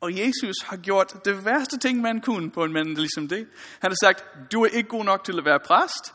Og 0.00 0.18
Jesus 0.18 0.56
har 0.64 0.76
gjort 0.76 1.24
det 1.24 1.44
værste 1.44 1.78
ting, 1.78 2.00
man 2.00 2.20
kunne 2.20 2.50
på 2.50 2.64
en 2.64 2.72
mand 2.72 2.88
ligesom 2.88 3.28
det. 3.28 3.48
Han 3.80 3.90
har 3.90 3.96
sagt, 4.02 4.24
du 4.52 4.62
er 4.64 4.68
ikke 4.68 4.88
god 4.88 5.04
nok 5.04 5.24
til 5.24 5.38
at 5.38 5.44
være 5.44 5.60
præst. 5.60 6.14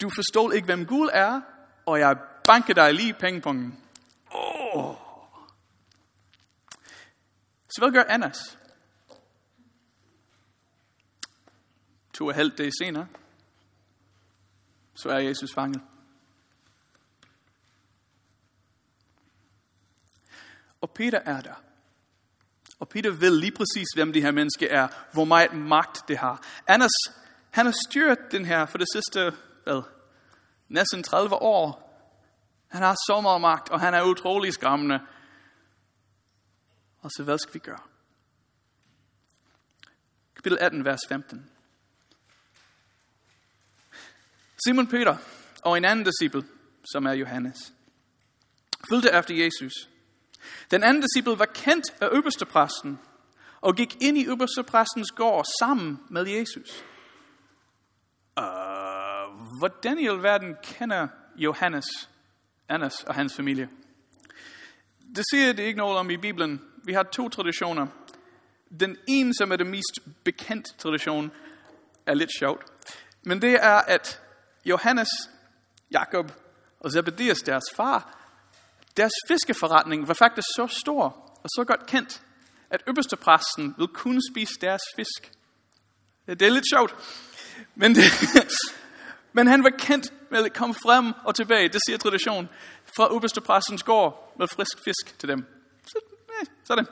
Du 0.00 0.10
forstår 0.10 0.52
ikke, 0.52 0.66
hvem 0.66 0.86
Gud 0.86 1.08
er. 1.12 1.40
Og 1.86 1.98
jeg 1.98 2.16
banker 2.46 2.74
dig 2.74 2.94
lige 2.94 3.08
i 3.08 3.12
pengepongen. 3.12 3.84
Oh. 4.30 4.94
Så 7.70 7.80
hvad 7.80 7.92
gør 7.92 8.04
Annas? 8.08 8.58
To 12.12 12.26
og 12.26 12.34
halvt 12.34 12.58
dage 12.58 12.72
senere, 12.82 13.06
så 14.94 15.08
er 15.08 15.18
Jesus 15.18 15.50
fanget. 15.54 15.82
Og 20.80 20.90
Peter 20.90 21.18
er 21.18 21.40
der. 21.40 21.62
Og 22.78 22.88
Peter 22.88 23.10
ved 23.10 23.40
lige 23.40 23.52
præcis, 23.52 23.86
hvem 23.94 24.12
de 24.12 24.20
her 24.20 24.30
mennesker 24.30 24.68
er, 24.70 24.88
hvor 25.12 25.24
meget 25.24 25.52
magt 25.52 26.08
det 26.08 26.18
har. 26.18 26.42
Anders, 26.66 26.90
han 27.50 27.66
har 27.66 27.74
styret 27.88 28.18
den 28.30 28.44
her 28.44 28.66
for 28.66 28.78
det 28.78 28.86
sidste, 28.92 29.36
hvad, 29.64 29.82
næsten 30.68 31.02
30 31.02 31.34
år. 31.34 31.84
Han 32.68 32.82
har 32.82 32.94
så 32.94 33.20
meget 33.20 33.40
magt, 33.40 33.68
og 33.68 33.80
han 33.80 33.94
er 33.94 34.02
utrolig 34.02 34.52
skræmmende. 34.52 35.00
Og 37.00 37.10
så 37.10 37.22
hvad 37.22 37.38
skal 37.38 37.54
vi 37.54 37.58
gøre? 37.58 37.78
Kapitel 40.34 40.58
18, 40.60 40.84
vers 40.84 41.00
15. 41.08 41.50
Simon 44.66 44.86
Peter 44.86 45.16
og 45.62 45.76
en 45.76 45.84
anden 45.84 46.06
disciple, 46.06 46.44
som 46.92 47.06
er 47.06 47.12
Johannes, 47.12 47.72
fulgte 48.88 49.10
efter 49.18 49.44
Jesus. 49.44 49.72
Den 50.70 50.82
anden 50.82 51.02
disciple 51.02 51.38
var 51.38 51.44
kendt 51.44 51.84
af 52.00 52.08
øverstepræsten 52.12 52.98
og 53.60 53.74
gik 53.74 53.96
ind 54.02 54.18
i 54.18 54.26
øverstepræstens 54.26 55.10
gård 55.10 55.44
sammen 55.60 56.00
med 56.10 56.26
Jesus. 56.26 56.84
Uh, 58.36 58.44
hvordan 59.58 59.98
i 59.98 60.08
alverden 60.08 60.56
kender 60.62 61.08
Johannes, 61.36 61.86
Annas 62.68 63.04
og 63.04 63.14
hans 63.14 63.34
familie? 63.36 63.68
Det 65.16 65.24
siger 65.30 65.52
det 65.52 65.62
ikke 65.62 65.78
noget 65.78 65.98
om 65.98 66.10
i 66.10 66.16
Bibelen. 66.16 66.62
Vi 66.84 66.92
har 66.92 67.02
to 67.02 67.28
traditioner. 67.28 67.86
Den 68.80 68.96
ene, 69.08 69.34
som 69.34 69.52
er 69.52 69.56
den 69.56 69.70
mest 69.70 69.98
bekendt 70.24 70.78
tradition, 70.78 71.30
er 72.06 72.14
lidt 72.14 72.30
sjovt. 72.38 72.64
Men 73.22 73.42
det 73.42 73.54
er, 73.54 73.76
at 73.76 74.22
Johannes, 74.64 75.08
Jakob 75.90 76.32
og 76.80 76.92
Zebedias, 76.92 77.38
deres 77.38 77.64
far, 77.76 78.18
deres 78.98 79.12
fiskeforretning 79.28 80.08
var 80.08 80.14
faktisk 80.14 80.46
så 80.56 80.66
stor 80.66 81.04
og 81.42 81.48
så 81.48 81.64
godt 81.66 81.86
kendt, 81.86 82.22
at 82.70 82.82
øverstepræsten 82.86 83.74
ville 83.76 83.94
kunne 83.94 84.20
spise 84.32 84.52
deres 84.60 84.82
fisk. 84.96 85.32
Det 86.26 86.42
er 86.42 86.50
lidt 86.50 86.64
sjovt. 86.74 86.94
Men, 87.74 87.94
det, 87.94 88.04
men 89.36 89.46
han 89.46 89.64
var 89.64 89.70
kendt 89.78 90.12
med 90.30 90.44
at 90.44 90.52
komme 90.52 90.74
frem 90.74 91.12
og 91.24 91.34
tilbage, 91.34 91.68
det 91.68 91.80
siger 91.86 91.98
tradition, 91.98 92.48
fra 92.96 93.12
øverstepræstens 93.14 93.82
gård 93.82 94.34
med 94.38 94.46
frisk 94.48 94.84
fisk 94.84 95.18
til 95.18 95.28
dem. 95.28 95.46
Så, 95.86 95.98
eh, 96.40 96.46
sådan. 96.64 96.86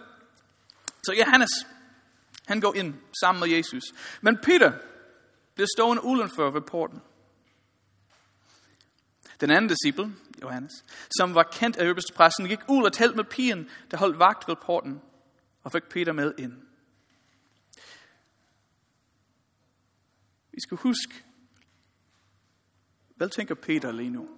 Så 1.06 1.12
Johannes, 1.18 1.50
han 2.46 2.60
går 2.60 2.74
ind 2.74 2.94
sammen 3.20 3.40
med 3.40 3.56
Jesus. 3.56 3.82
Men 4.20 4.38
Peter 4.38 4.72
bliver 5.54 5.68
stående 5.76 6.04
udenfor 6.04 6.50
ved 6.50 6.60
porten. 6.60 7.02
Den 9.40 9.50
anden 9.50 9.68
disciple, 9.68 10.14
Johannes, 10.42 10.72
som 11.18 11.34
var 11.34 11.42
kendt 11.42 11.76
af 11.76 11.84
øverstepræsten, 11.84 12.48
gik 12.48 12.60
ud 12.68 12.84
og 12.84 12.92
talte 12.92 13.16
med 13.16 13.24
pigen, 13.24 13.68
der 13.90 13.96
holdt 13.96 14.18
vagt 14.18 14.48
ved 14.48 14.56
porten, 14.56 15.00
og 15.62 15.72
fik 15.72 15.82
Peter 15.90 16.12
med 16.12 16.34
ind. 16.38 16.52
Vi 20.52 20.60
skal 20.60 20.76
huske, 20.76 21.24
hvad 23.16 23.28
tænker 23.28 23.54
Peter 23.54 23.92
lige 23.92 24.10
nu? 24.10 24.28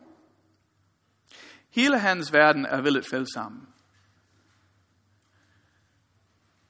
Hele 1.70 1.98
hans 1.98 2.32
verden 2.32 2.66
er 2.66 2.80
vel 2.80 2.96
et 2.96 3.06
fæld 3.10 3.26
sammen. 3.34 3.68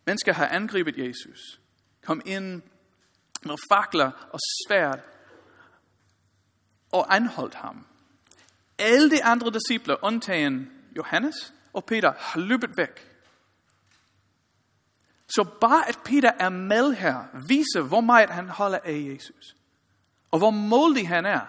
Mennesker 0.07 0.33
har 0.33 0.49
angrebet 0.49 0.99
Jesus, 0.99 1.61
kom 2.03 2.23
ind 2.27 2.63
med 3.45 3.57
fakler 3.73 4.11
og 4.33 4.39
svært 4.67 5.01
og 6.93 7.17
anholdt 7.17 7.55
ham. 7.55 7.87
Alle 8.79 9.11
de 9.11 9.25
andre 9.25 9.51
disciple, 9.51 10.05
undtagen 10.05 10.71
Johannes 10.97 11.55
og 11.73 11.85
Peter, 11.85 12.13
har 12.19 12.41
løbet 12.41 12.77
væk. 12.77 13.09
Så 15.29 15.45
bare 15.61 15.89
at 15.89 15.99
Peter 16.05 16.31
er 16.41 16.49
med 16.49 16.93
her, 16.93 17.25
viser, 17.49 17.83
hvor 17.83 18.01
meget 18.01 18.31
han 18.31 18.49
holder 18.49 18.79
af 18.85 19.13
Jesus. 19.13 19.57
Og 20.31 20.39
hvor 20.39 20.51
måldig 20.51 21.09
han 21.09 21.27
er. 21.27 21.41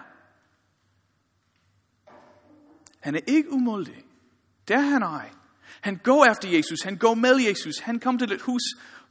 Han 3.00 3.14
er 3.14 3.20
ikke 3.26 3.52
umåldig. 3.52 4.04
Det 4.68 4.76
er 4.76 4.80
han 4.80 5.02
ej. 5.02 5.30
Han 5.80 5.96
går 5.96 6.24
efter 6.24 6.48
Jesus. 6.48 6.82
Han 6.82 6.96
går 6.96 7.14
med 7.14 7.36
Jesus. 7.36 7.78
Han 7.78 8.00
kommer 8.00 8.18
til 8.18 8.32
et 8.32 8.42
hus, 8.42 8.62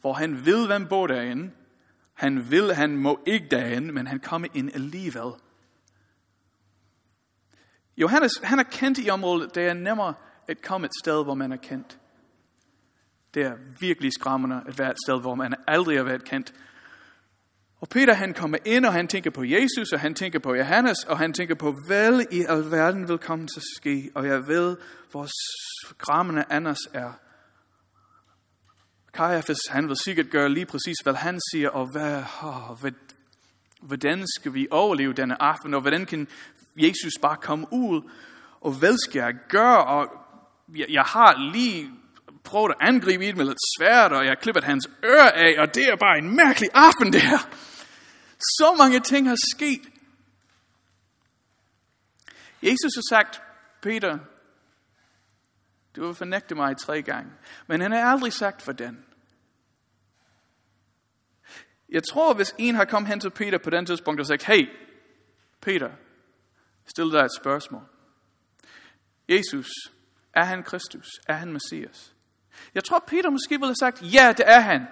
hvor 0.02 0.14
han 0.14 0.46
ved, 0.46 0.68
hvem 0.68 0.88
bor 0.88 1.08
derinde. 1.08 1.52
Han 2.14 2.52
vil, 2.52 2.74
han 2.76 2.98
må 2.98 3.20
ikke 3.28 3.48
derinde, 3.52 3.92
men 3.92 4.08
han 4.08 4.20
kommer 4.20 4.48
ind 4.54 4.72
alligevel. 4.74 5.32
Johannes, 8.00 8.32
han 8.44 8.60
er 8.60 8.63
kendt 8.63 9.00
i 9.00 9.10
området. 9.10 9.56
Det 9.56 9.63
er 9.63 9.74
nemmere 9.74 10.13
at 10.48 10.62
komme 10.62 10.86
et 10.86 10.91
sted, 11.03 11.24
hvor 11.24 11.34
man 11.34 11.51
er 11.51 11.58
kendt. 11.58 11.98
Det 13.33 13.44
er 13.44 13.53
virkelig 13.79 14.14
skræmmende 14.14 14.62
at 14.68 14.79
være 14.79 14.92
et 14.92 14.98
sted, 15.05 15.22
hvor 15.22 15.35
man 15.35 15.55
aldrig 15.68 15.98
har 15.98 16.03
været 16.03 16.24
kendt. 16.24 16.53
Og 17.81 17.90
Peter 17.90 18.14
han 18.14 18.33
kommer 18.33 18.57
ind, 18.66 18.85
og 18.85 18.94
han 18.94 19.07
tænker 19.07 19.29
på 19.31 19.44
Jesus, 19.44 19.94
og 19.94 20.00
han 20.00 20.16
tænker 20.16 20.40
på 20.40 20.55
Johannes, 20.55 21.03
og 21.03 21.18
han 21.18 21.33
tænker 21.33 21.55
på, 21.55 21.75
hvad 21.88 22.22
i 22.31 22.46
alverden 22.50 23.07
vil 23.07 23.18
komme 23.18 23.48
til 23.48 23.59
at 23.59 23.64
ske. 23.77 24.12
Og 24.16 24.27
jeg 24.27 24.48
ved, 24.48 24.77
hvor 25.12 25.27
skræmmende 25.90 26.44
Anders 26.50 26.79
er. 26.94 27.12
Kajafes, 29.14 29.59
han 29.70 29.88
vil 29.88 29.98
sikkert 30.03 30.29
gøre 30.29 30.50
lige 30.50 30.66
præcis, 30.66 30.98
hvad 31.03 31.14
han 31.14 31.40
siger, 31.51 31.70
og 31.70 31.92
hvad, 31.92 32.24
oh, 32.44 32.79
hvad, 32.81 32.92
hvordan 33.81 34.25
skal 34.40 34.53
vi 34.53 34.68
overleve 34.72 35.14
denne 35.14 35.42
aften, 35.42 35.74
og 35.74 35.81
hvordan 35.81 36.05
kan 36.05 36.27
Jesus 36.75 37.14
bare 37.22 37.38
komme 37.38 37.68
ud, 37.72 38.12
og 38.62 38.72
hvad 38.72 38.98
skal 38.98 39.20
jeg 39.20 39.34
gøre, 39.50 39.86
og 39.86 40.08
jeg, 40.75 40.86
jeg 40.90 41.03
har 41.03 41.51
lige 41.51 41.92
prøvet 42.44 42.72
at 42.72 42.88
angribe 42.88 43.25
et 43.25 43.38
med 43.38 43.46
lidt 43.46 43.58
svært, 43.79 44.12
og 44.12 44.24
jeg 44.24 44.32
har 44.32 44.36
klippet 44.36 44.64
hans 44.64 44.90
øre 45.03 45.36
af, 45.36 45.62
og 45.62 45.75
det 45.75 45.90
er 45.90 45.96
bare 45.96 46.18
en 46.18 46.36
mærkelig 46.36 46.70
aften 46.74 47.14
det 47.14 47.22
her. 47.22 47.38
Så 48.40 48.75
mange 48.77 49.00
ting 49.00 49.27
har 49.27 49.38
sket. 49.55 49.82
Jesus 52.64 52.96
har 52.96 53.16
sagt, 53.16 53.42
Peter, 53.82 54.18
du 55.96 56.05
vil 56.05 56.16
fornægte 56.16 56.55
mig 56.55 56.77
tre 56.77 57.01
gange. 57.01 57.32
Men 57.68 57.82
han 57.82 57.92
har 57.92 58.12
aldrig 58.12 58.34
sagt, 58.34 58.62
for 58.62 58.72
den. 58.72 59.05
Jeg 61.90 62.01
tror, 62.12 62.34
hvis 62.34 62.55
en 62.58 62.75
har 62.75 62.86
kommet 62.86 63.10
hen 63.10 63.20
til 63.20 63.29
Peter 63.29 63.58
på 63.58 63.70
den 63.70 63.86
tidspunkt 63.86 64.20
og 64.20 64.25
sagt, 64.27 64.44
hey, 64.44 64.70
Peter, 65.62 65.90
stille 66.90 67.12
dig 67.12 67.25
et 67.25 67.36
spørgsmål. 67.42 67.84
Jesus, 69.30 69.68
er 70.34 70.44
han 70.44 70.64
Kristus? 70.64 71.08
Er 71.28 71.34
han 71.34 71.54
Messias? 71.54 72.16
Jeg 72.74 72.84
tror, 72.84 73.04
Peter 73.08 73.30
måske 73.30 73.56
ville 73.56 73.68
have 73.68 73.75
sagt, 73.75 74.02
ja, 74.14 74.34
det 74.38 74.46
er 74.48 74.60
han. 74.60 74.88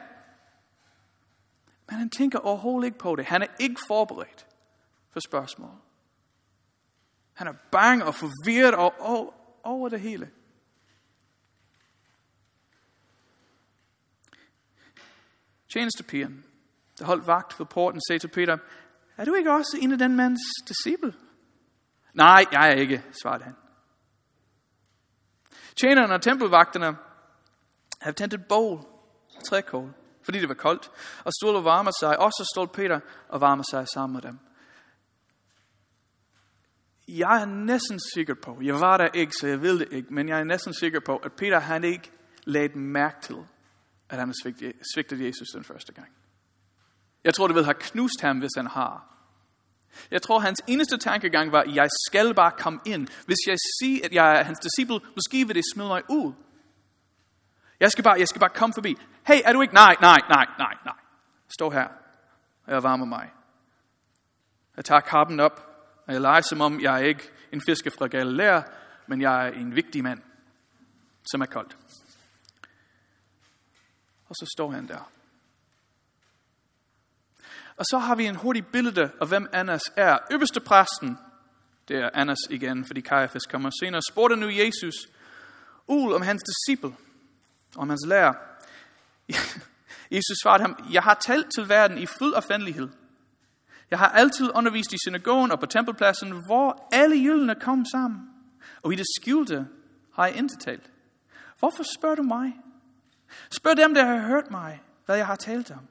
Men 1.90 2.00
han 2.00 2.10
tænker 2.10 2.40
overhovedet 2.40 2.86
ikke 2.88 2.98
på 2.98 3.16
det. 3.16 3.26
Han 3.26 3.42
er 3.42 3.48
ikke 3.60 3.82
forberedt 3.88 4.48
for 5.10 5.20
spørgsmål. 5.20 5.76
Han 7.34 7.48
er 7.48 7.54
bange 7.72 8.06
og 8.06 8.16
forvirret 8.16 8.76
og 9.00 9.34
over 9.64 9.90
det 9.90 10.02
hele. 10.02 10.32
Tjenestepigen, 15.70 16.46
der 17.00 17.06
holdt 17.06 17.28
vagt 17.28 17.60
ved 17.60 17.66
porten, 17.66 18.02
sagde 18.08 18.20
til 18.20 18.28
Peter, 18.28 18.58
er 19.18 19.26
du 19.26 19.34
ikke 19.34 19.52
også 19.52 19.78
en 19.82 19.92
af 19.92 19.98
den 19.98 20.16
mands 20.16 20.42
disciple? 20.68 21.14
Nej, 22.18 22.46
jeg 22.52 22.70
er 22.70 22.74
ikke, 22.74 23.04
svarede 23.22 23.44
han. 23.44 23.56
Tjenerne 25.82 26.14
og 26.14 26.22
tempelvagterne 26.22 26.98
havde 28.02 28.16
tændt 28.16 28.34
et 28.34 28.46
bål, 28.50 28.86
trækål, 29.46 29.94
fordi 30.24 30.40
det 30.40 30.50
var 30.50 30.56
koldt, 30.56 30.92
og 31.26 31.32
stod 31.34 31.56
og 31.56 31.64
varmede 31.64 31.96
sig. 32.00 32.20
Og 32.20 32.32
så 32.32 32.52
stod 32.56 32.68
Peter 32.68 33.00
og 33.30 33.42
varmede 33.42 33.70
sig 33.70 33.88
sammen 33.94 34.14
med 34.14 34.22
dem. 34.22 34.40
Jeg 37.08 37.42
er 37.42 37.46
næsten 37.46 38.00
sikker 38.14 38.34
på, 38.44 38.58
jeg 38.62 38.76
var 38.76 38.98
der 38.98 39.08
ikke, 39.14 39.34
så 39.40 39.48
jeg 39.48 39.62
ved 39.62 39.80
det 39.80 39.88
ikke, 39.92 40.14
men 40.14 40.30
jeg 40.30 40.40
er 40.40 40.44
næsten 40.44 40.74
sikker 40.74 41.00
på, 41.06 41.18
at 41.18 41.32
Peter 41.34 41.60
han 41.60 41.84
ikke 41.84 42.12
lagde 42.44 42.80
mærke 42.80 43.22
til, 43.22 43.38
at 44.10 44.20
han 44.20 44.34
svigtede 44.44 44.74
svigtet 44.94 45.22
Jesus 45.22 45.48
den 45.54 45.64
første 45.64 45.94
gang. 45.94 46.08
Jeg 47.24 47.34
tror, 47.34 47.48
det 47.48 47.56
ved 47.56 47.64
have 47.64 47.74
knust 47.80 48.22
ham, 48.22 48.40
hvis 48.40 48.52
han 48.58 48.68
har. 48.68 49.17
Jeg 50.12 50.22
tror, 50.22 50.40
hans 50.40 50.62
eneste 50.68 50.98
tankegang 50.98 51.52
var, 51.52 51.64
jeg 51.74 51.88
skal 52.08 52.34
bare 52.34 52.52
komme 52.52 52.80
ind. 52.86 53.08
Hvis 53.26 53.38
jeg 53.48 53.58
siger, 53.80 54.06
at 54.06 54.14
jeg 54.14 54.40
er 54.40 54.44
hans 54.44 54.60
disciple, 54.60 55.00
måske 55.16 55.48
vil 55.48 55.56
det 55.56 55.64
smide 55.74 55.88
mig 55.88 56.02
ud. 56.10 56.34
Jeg 57.80 57.92
skal 57.92 58.04
bare, 58.04 58.20
jeg 58.20 58.28
skal 58.28 58.40
bare 58.40 58.50
komme 58.50 58.74
forbi. 58.74 58.96
Hey, 59.28 59.42
er 59.46 59.54
du 59.54 59.62
ikke? 59.62 59.74
Nej, 59.74 59.96
nej, 60.02 60.18
nej, 60.30 60.46
nej, 60.58 60.74
nej. 60.86 60.96
Stå 61.58 61.70
her, 61.70 61.88
og 62.66 62.74
jeg 62.74 62.84
varmer 62.84 63.06
mig. 63.06 63.32
Jeg 64.78 64.86
tager 64.86 65.02
kappen 65.02 65.40
op, 65.40 65.68
og 66.08 66.14
jeg 66.14 66.22
leger 66.22 66.42
som 66.42 66.62
om, 66.62 66.82
jeg 66.82 66.94
er 67.02 67.06
ikke 67.06 67.32
en 67.52 67.62
fisker 67.62 67.92
fra 67.98 68.08
Galilea, 68.08 68.62
men 69.08 69.22
jeg 69.22 69.48
er 69.48 69.52
en 69.52 69.76
vigtig 69.76 70.04
mand, 70.04 70.22
som 71.32 71.42
er 71.42 71.46
koldt. 71.46 71.78
Og 74.30 74.36
så 74.36 74.54
står 74.58 74.72
han 74.72 74.88
der. 74.88 75.12
Og 77.78 77.86
så 77.86 77.98
har 77.98 78.16
vi 78.16 78.26
en 78.26 78.36
hurtig 78.36 78.66
billede 78.66 79.12
af, 79.22 79.28
hvem 79.28 79.50
Annas 79.54 79.82
er. 79.96 80.18
Øverste 80.32 80.60
præsten, 80.60 81.18
det 81.88 81.98
er 81.98 82.10
Annas 82.14 82.38
igen, 82.50 82.86
fordi 82.86 83.02
Kajafas 83.02 83.46
kommer 83.46 83.70
senere, 83.82 84.02
spurgte 84.12 84.36
nu 84.36 84.50
Jesus 84.50 84.96
ud 85.88 86.14
om 86.14 86.22
hans 86.22 86.44
disciple 86.44 86.96
om 87.76 87.90
hans 87.90 88.06
lærer. 88.08 88.34
Jesus 90.16 90.38
svarede 90.44 90.62
ham, 90.62 90.86
jeg 90.92 91.04
har 91.04 91.14
talt 91.14 91.48
til 91.56 91.70
verden 91.70 91.98
i 91.98 92.06
fuld 92.06 92.34
offentlighed. 92.34 92.90
Jeg 93.92 94.00
har 94.00 94.08
altid 94.08 94.52
undervist 94.56 94.94
i 94.94 94.98
synagogen 95.08 95.52
og 95.52 95.60
på 95.60 95.66
tempelpladsen, 95.66 96.44
hvor 96.46 96.90
alle 96.92 97.16
jyldene 97.16 97.56
kom 97.56 97.86
sammen. 97.86 98.20
Og 98.82 98.94
i 98.94 98.96
det 98.96 99.06
skjulte 99.20 99.68
har 100.14 100.26
jeg 100.26 100.36
intet 100.36 100.60
talt. 100.60 100.92
Hvorfor 101.60 101.84
spørger 101.98 102.16
du 102.16 102.24
mig? 102.24 102.54
Spørg 103.52 103.78
dem, 103.78 103.94
der 103.94 104.06
har 104.06 104.28
hørt 104.28 104.52
mig, 104.52 104.82
hvad 105.06 105.18
jeg 105.18 105.26
har 105.26 105.36
talt 105.36 105.72
om. 105.72 105.88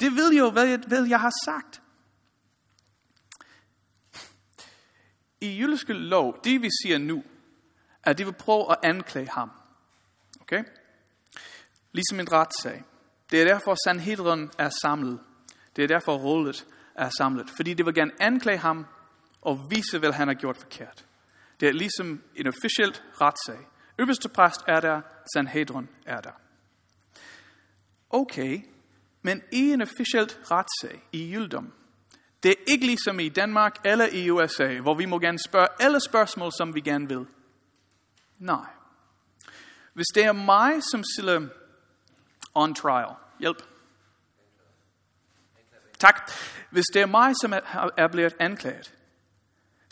Det 0.00 0.12
vil 0.12 0.36
jo, 0.38 0.50
hvad 0.50 0.66
jeg, 0.66 0.78
hvad 0.86 1.06
jeg 1.06 1.20
har 1.20 1.32
sagt. 1.44 1.82
I 5.40 5.48
jødiske 5.48 5.92
lov, 5.92 6.40
det 6.44 6.62
vi 6.62 6.68
siger 6.82 6.98
nu, 6.98 7.24
er, 8.02 8.10
at 8.10 8.18
de 8.18 8.24
vil 8.24 8.32
prøve 8.32 8.70
at 8.70 8.76
anklage 8.82 9.28
ham. 9.28 9.50
Okay? 10.40 10.64
Ligesom 11.92 12.20
en 12.20 12.32
retssag. 12.32 12.84
Det 13.30 13.42
er 13.42 13.44
derfor, 13.44 13.76
Sanhedrin 13.86 14.50
er 14.58 14.70
samlet. 14.82 15.20
Det 15.76 15.84
er 15.84 15.88
derfor, 15.88 16.16
rådet 16.16 16.66
er 16.94 17.10
samlet. 17.18 17.50
Fordi 17.56 17.74
det 17.74 17.86
vil 17.86 17.94
gerne 17.94 18.12
anklage 18.20 18.58
ham 18.58 18.86
og 19.40 19.70
vise, 19.70 19.98
hvad 19.98 20.12
han 20.12 20.28
har 20.28 20.34
gjort 20.34 20.56
forkert. 20.56 21.06
Det 21.60 21.68
er 21.68 21.72
ligesom 21.72 22.22
en 22.34 22.46
officielt 22.46 23.04
retssag. 23.20 23.68
Øverste 23.98 24.28
præst 24.28 24.60
er 24.66 24.80
der, 24.80 25.00
Sanhedrin 25.34 25.88
er 26.06 26.20
der. 26.20 26.32
Okay, 28.10 28.62
men 29.22 29.42
i 29.52 29.70
en 29.70 29.82
officielt 29.82 30.40
retssag 30.50 31.08
i 31.12 31.32
jyldom, 31.32 31.72
det 32.42 32.50
er 32.50 32.72
ikke 32.72 32.86
ligesom 32.86 33.20
i 33.20 33.28
Danmark 33.28 33.76
eller 33.84 34.06
i 34.12 34.30
USA, 34.30 34.80
hvor 34.80 34.94
vi 34.94 35.06
må 35.06 35.18
gerne 35.18 35.38
spørge 35.48 35.68
alle 35.80 36.00
spørgsmål, 36.00 36.52
som 36.58 36.74
vi 36.74 36.80
gerne 36.80 37.08
vil. 37.08 37.26
Nej. 38.38 38.66
Hvis 39.92 40.06
det 40.14 40.24
er 40.24 40.32
mig, 40.32 40.82
som 40.90 41.04
stiller 41.14 41.48
on 42.54 42.74
trial, 42.74 43.14
hjælp. 43.40 43.62
Tak. 45.98 46.30
Hvis 46.70 46.84
det 46.94 47.02
er 47.02 47.06
mig, 47.06 47.34
som 47.42 47.52
er 47.96 48.08
blevet 48.08 48.34
anklaget, 48.38 48.94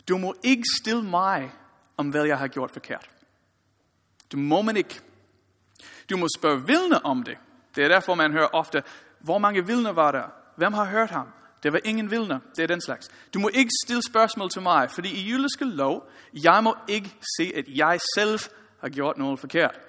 du 0.07 0.17
må 0.17 0.35
ikke 0.43 0.63
stille 0.81 1.03
mig 1.03 1.51
om, 1.97 2.09
hvad 2.09 2.25
jeg 2.25 2.37
har 2.37 2.47
gjort 2.47 2.71
forkert. 2.71 3.09
Det 4.31 4.39
må 4.39 4.61
man 4.61 4.77
ikke. 4.77 5.01
Du 6.09 6.17
må 6.17 6.27
spørge 6.37 6.67
vidne 6.67 7.05
om 7.05 7.23
det. 7.23 7.37
Det 7.75 7.83
er 7.83 7.87
derfor, 7.87 8.15
man 8.15 8.31
hører 8.31 8.47
ofte, 8.47 8.83
hvor 9.19 9.37
mange 9.37 9.65
vidner 9.65 9.91
var 9.91 10.11
der? 10.11 10.23
Hvem 10.55 10.73
har 10.73 10.85
hørt 10.85 11.09
ham? 11.09 11.27
Det 11.63 11.73
var 11.73 11.79
ingen 11.83 12.11
vidner. 12.11 12.39
Det 12.55 12.63
er 12.63 12.67
den 12.67 12.81
slags. 12.81 13.09
Du 13.33 13.39
må 13.39 13.49
ikke 13.53 13.71
stille 13.85 14.01
spørgsmål 14.03 14.49
til 14.49 14.61
mig, 14.61 14.91
fordi 14.91 15.09
i 15.09 15.29
jydiske 15.29 15.65
lov, 15.65 16.09
jeg 16.33 16.63
må 16.63 16.75
ikke 16.87 17.15
se, 17.37 17.51
at 17.55 17.65
jeg 17.67 17.99
selv 18.15 18.39
har 18.81 18.89
gjort 18.89 19.17
noget 19.17 19.39
forkert. 19.39 19.79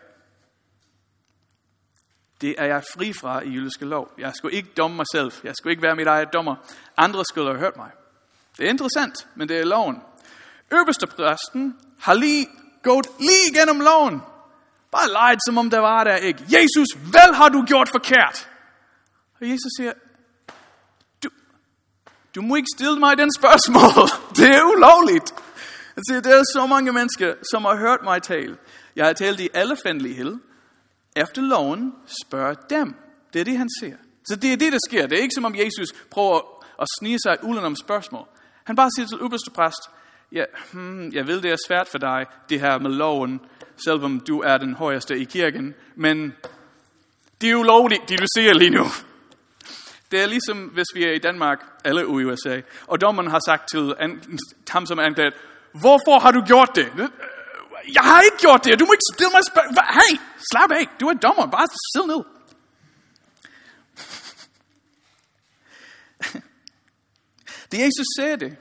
Det 2.40 2.54
er 2.58 2.64
jeg 2.64 2.82
fri 2.94 3.12
fra 3.12 3.40
i 3.40 3.48
jydiske 3.48 3.84
lov. 3.84 4.12
Jeg 4.18 4.32
skulle 4.34 4.56
ikke 4.56 4.68
domme 4.76 4.96
mig 4.96 5.06
selv. 5.12 5.32
Jeg 5.44 5.54
skulle 5.56 5.72
ikke 5.72 5.82
være 5.82 5.96
mit 5.96 6.06
eget 6.06 6.32
dommer. 6.32 6.56
Andre 6.96 7.24
skulle 7.24 7.48
have 7.48 7.58
hørt 7.58 7.76
mig. 7.76 7.90
Det 8.58 8.66
er 8.66 8.70
interessant, 8.70 9.28
men 9.34 9.48
det 9.48 9.58
er 9.58 9.64
loven. 9.64 10.02
Øverste 10.72 11.06
præsten 11.06 11.78
har 12.00 12.14
lige 12.14 12.46
gået 12.82 13.06
lige 13.18 13.44
igennem 13.52 13.80
loven. 13.80 14.22
Bare 14.90 15.08
leget, 15.08 15.38
som 15.46 15.58
om 15.58 15.70
der 15.70 15.78
var 15.78 16.04
der 16.04 16.16
ikke. 16.16 16.42
Jesus, 16.42 16.88
hvad 17.10 17.34
har 17.34 17.48
du 17.48 17.64
gjort 17.64 17.88
forkert? 17.88 18.48
Og 19.40 19.50
Jesus 19.50 19.70
siger, 19.76 19.92
du, 21.24 21.28
du 22.34 22.42
må 22.42 22.54
ikke 22.54 22.68
stille 22.76 22.98
mig 22.98 23.18
den 23.18 23.32
spørgsmål. 23.32 24.08
Det 24.36 24.48
er 24.56 24.62
ulovligt. 24.62 25.34
Han 25.94 26.04
siger, 26.08 26.20
der 26.20 26.34
er 26.34 26.42
så 26.54 26.66
mange 26.66 26.92
mennesker, 26.92 27.34
som 27.50 27.64
har 27.64 27.76
hørt 27.76 27.98
mig 28.04 28.22
tale. 28.22 28.56
Jeg 28.96 29.06
har 29.06 29.12
talt 29.12 29.40
i 29.40 29.48
alle 29.54 29.76
fændelighed. 29.76 30.36
Efter 31.16 31.42
loven 31.42 31.92
spørg 32.24 32.70
dem. 32.70 32.94
Det 33.32 33.40
er 33.40 33.44
det, 33.44 33.58
han 33.58 33.68
siger. 33.80 33.96
Så 34.24 34.36
det 34.36 34.52
er 34.52 34.56
det, 34.56 34.72
der 34.72 34.78
sker. 34.88 35.06
Det 35.06 35.18
er 35.18 35.22
ikke 35.22 35.34
som 35.34 35.44
om 35.44 35.54
Jesus 35.54 35.88
prøver 36.10 36.64
at 36.82 36.86
snige 37.00 37.18
sig 37.18 37.36
uden 37.42 37.64
om 37.64 37.76
spørgsmål. 37.76 38.26
Han 38.64 38.76
bare 38.76 38.90
siger 38.96 39.06
til 39.06 39.18
øverste 39.20 39.50
præst, 39.50 39.82
ja, 40.32 40.44
hmm, 40.72 41.12
jeg 41.12 41.26
ved, 41.26 41.40
det 41.40 41.50
er 41.50 41.56
svært 41.68 41.88
for 41.88 41.98
dig, 41.98 42.26
det 42.48 42.60
her 42.60 42.78
med 42.78 42.90
loven, 42.90 43.40
selvom 43.84 44.20
du 44.20 44.40
er 44.40 44.58
den 44.58 44.74
højeste 44.74 45.18
i 45.18 45.24
kirken, 45.24 45.74
men 45.96 46.34
det 47.40 47.46
er 47.46 47.52
jo 47.52 47.62
lovligt, 47.62 48.08
det 48.08 48.18
du 48.18 48.26
siger 48.36 48.54
lige 48.54 48.70
nu. 48.70 48.84
Det 50.10 50.20
er 50.22 50.26
ligesom, 50.26 50.58
hvis 50.64 50.86
vi 50.94 51.04
er 51.04 51.12
i 51.12 51.18
Danmark, 51.18 51.58
eller 51.84 52.02
i 52.02 52.04
USA, 52.04 52.60
og 52.86 53.00
dommeren 53.00 53.30
har 53.30 53.40
sagt 53.46 53.68
til 53.72 53.94
ham, 54.68 54.86
som 54.86 54.98
er 54.98 55.02
anklaget, 55.02 55.34
hvorfor 55.80 56.18
har 56.18 56.30
du 56.30 56.40
gjort 56.46 56.70
det? 56.74 56.92
Jeg 57.94 58.02
har 58.02 58.20
ikke 58.20 58.36
gjort 58.36 58.64
det, 58.64 58.80
du 58.80 58.86
må 58.86 58.92
ikke 58.92 59.08
stille 59.14 59.30
mig 59.32 59.42
spørgsmål. 59.50 59.84
Hey, 59.92 60.18
slap 60.52 60.70
af, 60.70 60.86
du 61.00 61.06
er 61.08 61.14
dommer, 61.14 61.46
bare 61.46 61.66
sid 61.92 62.06
ned. 62.06 62.22
Det 67.70 67.78
Jesus 67.78 68.06
sagde 68.18 68.36
det, 68.36 68.56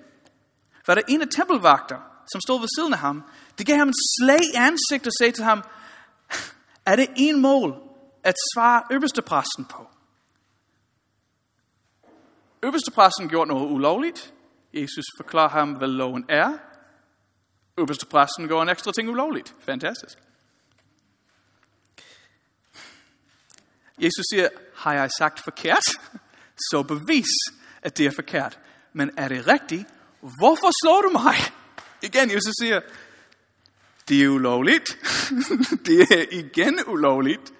var 0.87 0.95
der 0.95 1.01
en 1.07 1.21
af 1.21 1.27
tempelvagter, 1.31 1.97
som 2.31 2.41
stod 2.41 2.59
ved 2.59 2.67
siden 2.77 2.93
af 2.93 2.99
ham. 2.99 3.23
Det 3.57 3.65
gav 3.65 3.77
ham 3.77 3.87
en 3.87 3.93
slag 4.19 4.39
i 4.39 4.55
ansigt 4.55 5.07
og 5.07 5.13
sagde 5.19 5.31
til 5.31 5.43
ham, 5.43 5.63
er 6.85 6.95
det 6.95 7.07
en 7.15 7.41
mål 7.41 7.81
at 8.23 8.35
svare 8.53 8.83
øverste 8.91 9.21
præsten 9.21 9.65
på? 9.65 9.87
Øverstepræsten 12.63 13.29
gjort 13.29 13.47
noget 13.47 13.71
ulovligt. 13.71 14.33
Jesus 14.73 15.05
forklarer 15.17 15.49
ham, 15.49 15.71
hvad 15.71 15.87
loven 15.87 16.25
er. 16.29 16.57
Øverstepræsten 17.77 18.47
gør 18.47 18.61
en 18.61 18.69
ekstra 18.69 18.91
ting 18.91 19.09
ulovligt. 19.09 19.55
Fantastisk. 19.59 20.17
Jesus 24.01 24.25
siger, 24.31 24.49
har 24.75 24.93
jeg 24.93 25.09
sagt 25.17 25.43
forkert? 25.43 25.83
Så 26.71 26.83
bevis, 26.83 27.27
at 27.81 27.97
det 27.97 28.05
er 28.05 28.11
forkert. 28.15 28.59
Men 28.93 29.11
er 29.17 29.27
det 29.27 29.47
rigtigt? 29.47 29.87
Hvorfor 30.19 30.71
slår 30.83 31.01
du 31.01 31.09
mig? 31.09 31.35
Igen, 32.01 32.31
Jesus 32.31 32.53
siger, 32.61 32.81
det 34.09 34.23
er 34.23 34.27
ulovligt. 34.27 34.97
det 35.87 36.01
er 36.01 36.25
igen 36.31 36.79
ulovligt. 36.87 37.53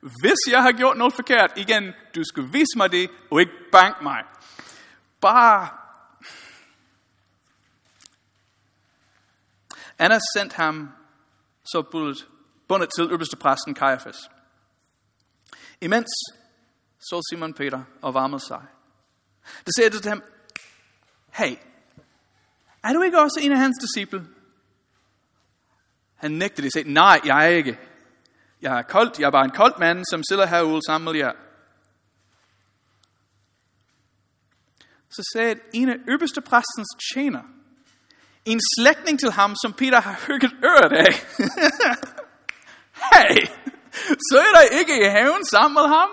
Hvis 0.00 0.52
jeg 0.52 0.62
har 0.62 0.72
gjort 0.72 0.96
noget 0.96 1.14
forkert, 1.14 1.52
igen, 1.56 1.92
du 2.14 2.24
skal 2.24 2.44
vise 2.52 2.76
mig 2.76 2.92
det, 2.92 3.10
og 3.30 3.40
ikke 3.40 3.52
bank 3.72 4.02
mig. 4.02 4.22
Bare... 5.26 5.68
Anna 9.98 10.18
sendte 10.36 10.56
ham 10.56 10.92
så 11.64 11.82
bundet, 11.82 12.28
bundet 12.68 12.88
til 12.96 13.10
øverste 13.10 13.36
præsten 13.36 13.76
Caiaphas. 13.76 14.30
Imens 15.80 16.06
så 16.98 17.28
Simon 17.30 17.54
Peter 17.54 17.82
og 18.02 18.14
varmede 18.14 18.46
sig. 18.46 18.62
Det 19.66 19.74
sagde 19.76 19.90
til 19.90 20.08
ham, 20.08 20.22
hey, 21.32 21.56
er 22.84 22.92
du 22.92 23.02
ikke 23.02 23.20
også 23.20 23.40
en 23.42 23.52
af 23.52 23.58
hans 23.58 23.76
disciple? 23.80 24.26
Han 26.16 26.30
nægtede 26.30 26.62
det 26.62 26.68
og 26.68 26.72
sagde, 26.72 26.92
nej, 26.92 27.20
jeg 27.24 27.44
er 27.44 27.48
ikke. 27.48 27.78
Jeg 28.60 28.78
er 28.78 28.82
koldt, 28.82 29.20
jeg 29.20 29.26
er 29.26 29.30
bare 29.30 29.44
en 29.44 29.50
kold 29.50 29.78
mand, 29.78 30.04
som 30.10 30.22
sidder 30.30 30.46
herude 30.46 30.80
sammen 30.86 31.12
med 31.12 31.20
jer. 31.20 31.32
Så 35.16 35.30
sagde 35.32 35.50
at 35.50 35.58
en 35.74 35.88
af 35.88 35.96
øverste 36.08 36.40
præstens 36.40 36.88
tjener, 37.12 37.42
en 38.44 38.60
slægtning 38.78 39.20
til 39.20 39.30
ham, 39.30 39.56
som 39.62 39.72
Peter 39.72 40.00
har 40.00 40.20
hygget 40.26 40.52
øret 40.64 40.92
af. 40.92 41.12
hey, 43.12 43.46
så 44.30 44.38
er 44.38 44.58
der 44.58 44.78
ikke 44.78 45.00
i 45.00 45.08
haven 45.08 45.44
sammen 45.44 45.74
med 45.74 45.88
ham, 45.88 46.08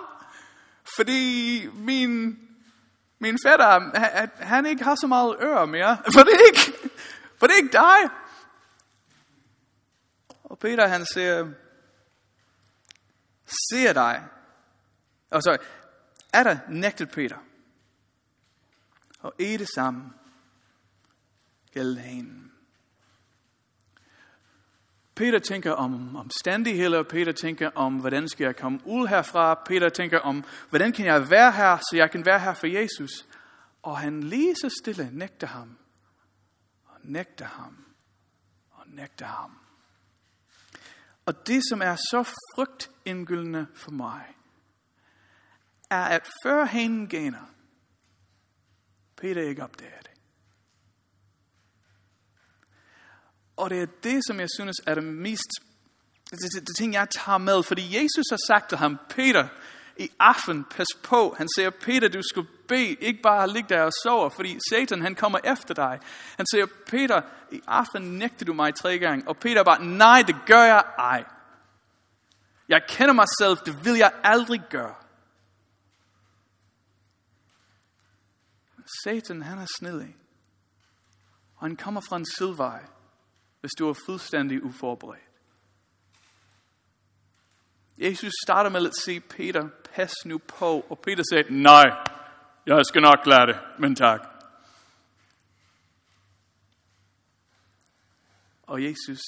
fordi 0.95 1.67
min, 1.73 2.39
min 3.19 3.37
fætter, 3.45 3.99
han, 3.99 4.31
han 4.39 4.65
ikke 4.65 4.83
har 4.83 4.95
så 4.95 5.07
meget 5.07 5.35
ører 5.41 5.65
mere. 5.65 5.97
For 6.13 6.23
det 6.23 6.33
er 6.33 6.45
ikke, 6.45 6.73
for 7.39 7.47
det 7.47 7.53
er 7.53 7.57
ikke 7.57 7.71
dig. 7.71 8.09
Og 10.43 10.59
Peter 10.59 10.87
han 10.87 11.05
siger, 11.05 11.47
ser 13.71 13.93
dig. 13.93 14.23
Og 15.31 15.37
oh, 15.37 15.41
sorry, 15.41 15.57
er 16.33 16.43
der 16.43 16.57
nægtet 16.69 17.11
Peter. 17.11 17.37
Og 19.23 19.33
i 19.39 19.57
det 19.57 19.67
samme 19.75 20.13
hanen. 21.75 22.51
Peter 25.15 25.39
tænker 25.39 25.71
om 25.71 26.15
omstændigheder, 26.15 27.03
Peter 27.03 27.31
tænker 27.31 27.69
om, 27.75 27.99
hvordan 27.99 28.29
skal 28.29 28.43
jeg 28.43 28.55
komme 28.55 28.79
ud 28.85 29.07
herfra, 29.07 29.63
Peter 29.65 29.89
tænker 29.89 30.19
om, 30.19 30.43
hvordan 30.69 30.91
kan 30.91 31.05
jeg 31.05 31.29
være 31.29 31.51
her, 31.51 31.77
så 31.77 31.91
jeg 31.93 32.11
kan 32.11 32.25
være 32.25 32.39
her 32.39 32.53
for 32.53 32.67
Jesus. 32.67 33.27
Og 33.81 33.97
han 33.97 34.23
lige 34.23 34.55
så 34.55 34.81
stille 34.83 35.09
nægter 35.11 35.47
ham, 35.47 35.77
og 36.85 36.95
nægter 37.03 37.45
ham, 37.45 37.85
og 38.71 38.83
nægter 38.87 39.25
ham. 39.25 39.59
Og 41.25 41.47
det, 41.47 41.61
som 41.69 41.81
er 41.81 41.95
så 41.95 42.23
frygtindgyldende 42.55 43.67
for 43.75 43.91
mig, 43.91 44.35
er, 45.89 46.03
at 46.03 46.27
før 46.43 46.65
hanen 46.65 47.07
gener, 47.09 47.52
Peter 49.23 49.41
ikke 49.41 49.63
opdager 49.63 50.01
det. 50.01 50.11
Og 53.57 53.69
det 53.69 53.81
er 53.81 53.87
det, 54.03 54.21
som 54.27 54.39
jeg 54.39 54.49
synes 54.59 54.77
er 54.87 54.95
det 54.95 55.03
mest, 55.03 55.49
det, 56.31 56.39
det, 56.39 56.67
det 56.67 56.75
ting, 56.77 56.93
jeg 56.93 57.07
tager 57.09 57.37
med. 57.37 57.63
Fordi 57.63 57.81
Jesus 57.81 58.25
har 58.29 58.39
sagt 58.47 58.69
til 58.69 58.77
ham, 58.77 58.99
Peter, 59.09 59.47
i 59.97 60.09
aften, 60.19 60.63
pas 60.63 60.87
på. 61.03 61.35
Han 61.37 61.47
siger, 61.55 61.69
Peter, 61.69 62.07
du 62.07 62.21
skal 62.21 62.45
bede, 62.67 62.93
ikke 62.93 63.21
bare 63.21 63.49
ligge 63.49 63.75
der 63.75 63.81
og 63.81 63.91
sove, 64.03 64.31
fordi 64.35 64.59
Satan, 64.69 65.01
han 65.01 65.15
kommer 65.15 65.39
efter 65.43 65.73
dig. 65.73 65.99
Han 66.37 66.45
siger, 66.53 66.65
Peter, 66.87 67.21
i 67.51 67.61
aften 67.67 68.01
nægter 68.01 68.45
du 68.45 68.53
mig 68.53 68.75
tre 68.75 68.99
gange. 68.99 69.27
Og 69.27 69.37
Peter 69.37 69.63
bare, 69.63 69.85
nej, 69.85 70.23
det 70.27 70.35
gør 70.45 70.63
jeg 70.63 70.83
ej. 70.97 71.23
Jeg 72.69 72.81
kender 72.87 73.13
mig 73.13 73.27
selv, 73.39 73.57
det 73.65 73.85
vil 73.85 73.97
jeg 73.97 74.11
aldrig 74.23 74.61
gøre. 74.69 75.02
Satan, 79.03 79.41
han 79.41 79.59
er 79.59 79.67
snedig. 79.79 80.15
Og 81.55 81.67
han 81.67 81.75
kommer 81.75 82.01
fra 82.09 82.17
en 82.17 82.25
silvej, 82.37 82.85
hvis 83.61 83.71
du 83.79 83.89
er 83.89 83.93
fuldstændig 84.05 84.63
uforberedt. 84.63 85.23
Jesus 87.97 88.31
starter 88.45 88.69
med 88.69 88.85
at 88.85 88.95
sige, 89.03 89.21
Peter, 89.21 89.69
pas 89.95 90.13
nu 90.25 90.37
på. 90.37 90.85
Og 90.89 90.99
Peter 90.99 91.23
sagde, 91.29 91.61
nej, 91.61 91.83
jeg 92.65 92.85
skal 92.85 93.01
nok 93.01 93.19
klare 93.23 93.47
det, 93.47 93.59
men 93.79 93.95
tak. 93.95 94.21
Og 98.63 98.83
Jesus, 98.83 99.19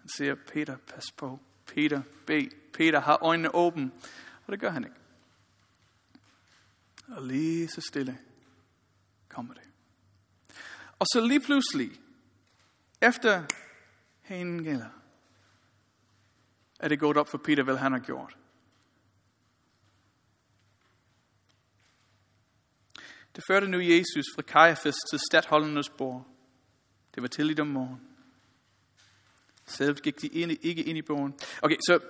Han 0.00 0.08
siger, 0.16 0.34
Peter, 0.34 0.76
pas 0.76 1.04
på. 1.16 1.40
Peter, 1.66 2.02
bed. 2.26 2.72
Peter 2.72 3.00
har 3.00 3.18
øjnene 3.22 3.54
åbne. 3.54 3.90
Og 4.46 4.52
det 4.52 4.60
gør 4.60 4.70
han 4.70 4.84
ikke. 4.84 4.96
Og 7.08 7.22
lige 7.22 7.68
så 7.68 7.80
stille 7.80 8.18
kommer 9.36 9.54
det. 9.54 9.62
Og 10.98 11.06
så 11.06 11.20
lige 11.20 11.40
pludselig, 11.40 11.90
efter 13.02 13.44
hanen 14.22 14.64
gælder, 14.64 14.90
er 16.80 16.88
det 16.88 17.00
gået 17.00 17.16
op 17.16 17.28
for 17.28 17.38
Peter, 17.38 17.62
hvad 17.62 17.76
han 17.76 17.92
har 17.92 17.98
gjort. 17.98 18.36
Det 23.36 23.44
førte 23.48 23.68
nu 23.68 23.80
Jesus 23.80 24.24
fra 24.34 24.42
Kajafes 24.42 24.96
til 25.10 25.18
stadholdernes 25.30 25.90
bord. 25.90 26.26
Det 27.14 27.22
var 27.22 27.28
tidligt 27.28 27.60
om 27.60 27.66
morgenen. 27.66 28.00
Selv 29.66 29.96
gik 29.96 30.22
de 30.22 30.26
ind, 30.26 30.52
ikke 30.62 30.82
ind 30.84 30.98
i 30.98 31.02
bogen. 31.02 31.34
Okay, 31.62 31.76
så 31.86 32.00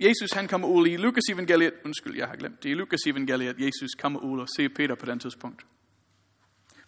Jesus 0.00 0.32
han 0.32 0.48
kommer 0.48 0.68
ud 0.68 0.86
i 0.86 0.96
Lukas 0.96 1.22
evangeliet. 1.32 1.74
Undskyld, 1.84 2.16
jeg 2.16 2.28
har 2.28 2.36
glemt 2.36 2.62
det. 2.62 2.70
I 2.70 2.74
Lukas 2.74 3.00
evangeliet, 3.06 3.60
Jesus 3.60 3.90
kommer 3.98 4.20
ud 4.20 4.40
og 4.40 4.48
ser 4.56 4.68
Peter 4.76 4.94
på 4.94 5.06
den 5.06 5.18
tidspunkt. 5.18 5.66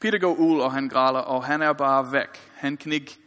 Peter 0.00 0.18
går 0.18 0.34
ud, 0.34 0.61
og 0.61 0.72
han 0.72 0.88
græder, 0.88 1.18
og 1.18 1.44
han 1.44 1.62
er 1.62 1.72
bare 1.72 2.12
væk. 2.12 2.52
Han 2.54 2.76
kan 2.76 2.92
ikke, 2.92 3.18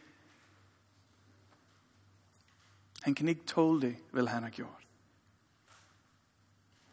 han 3.02 3.14
kan 3.14 3.28
ikke 3.28 3.44
tåle 3.44 3.80
det, 3.80 3.96
hvad 4.10 4.26
han 4.26 4.42
har 4.42 4.50
gjort. 4.50 4.86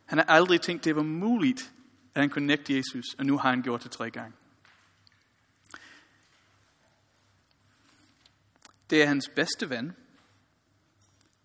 Han 0.05 0.17
har 0.17 0.25
aldrig 0.25 0.61
tænkt, 0.61 0.85
det 0.85 0.95
var 0.95 1.03
muligt, 1.03 1.73
at 2.15 2.21
han 2.21 2.29
kunne 2.29 2.47
nægte 2.47 2.77
Jesus, 2.77 3.05
og 3.17 3.25
nu 3.25 3.37
har 3.37 3.49
han 3.49 3.61
gjort 3.61 3.83
det 3.83 3.91
tre 3.91 4.11
gange. 4.11 4.37
Det 8.89 9.03
er 9.03 9.07
hans 9.07 9.29
bedste 9.35 9.69
ven. 9.69 9.95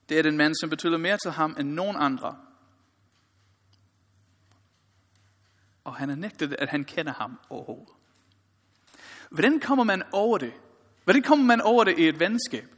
Det 0.09 0.19
er 0.19 0.23
den 0.23 0.37
mand, 0.37 0.55
som 0.61 0.71
betyder 0.71 0.99
mere 0.99 1.19
til 1.19 1.31
ham 1.31 1.57
end 1.59 1.69
nogen 1.69 1.97
andre. 1.97 2.39
Og 5.85 5.97
han 5.97 6.09
har 6.09 6.17
nægtet, 6.17 6.57
at 6.59 6.69
han 6.69 6.85
kender 6.85 7.13
ham 7.13 7.41
overhovedet. 7.51 7.95
Hvordan 9.35 9.61
kommer 9.61 9.85
man 9.85 10.03
over 10.13 10.39
det? 10.39 10.53
Hvordan 11.05 11.23
kommer 11.23 11.45
man 11.45 11.61
over 11.61 11.85
det 11.85 11.99
i 11.99 12.09
et 12.09 12.21
venskab? 12.21 12.69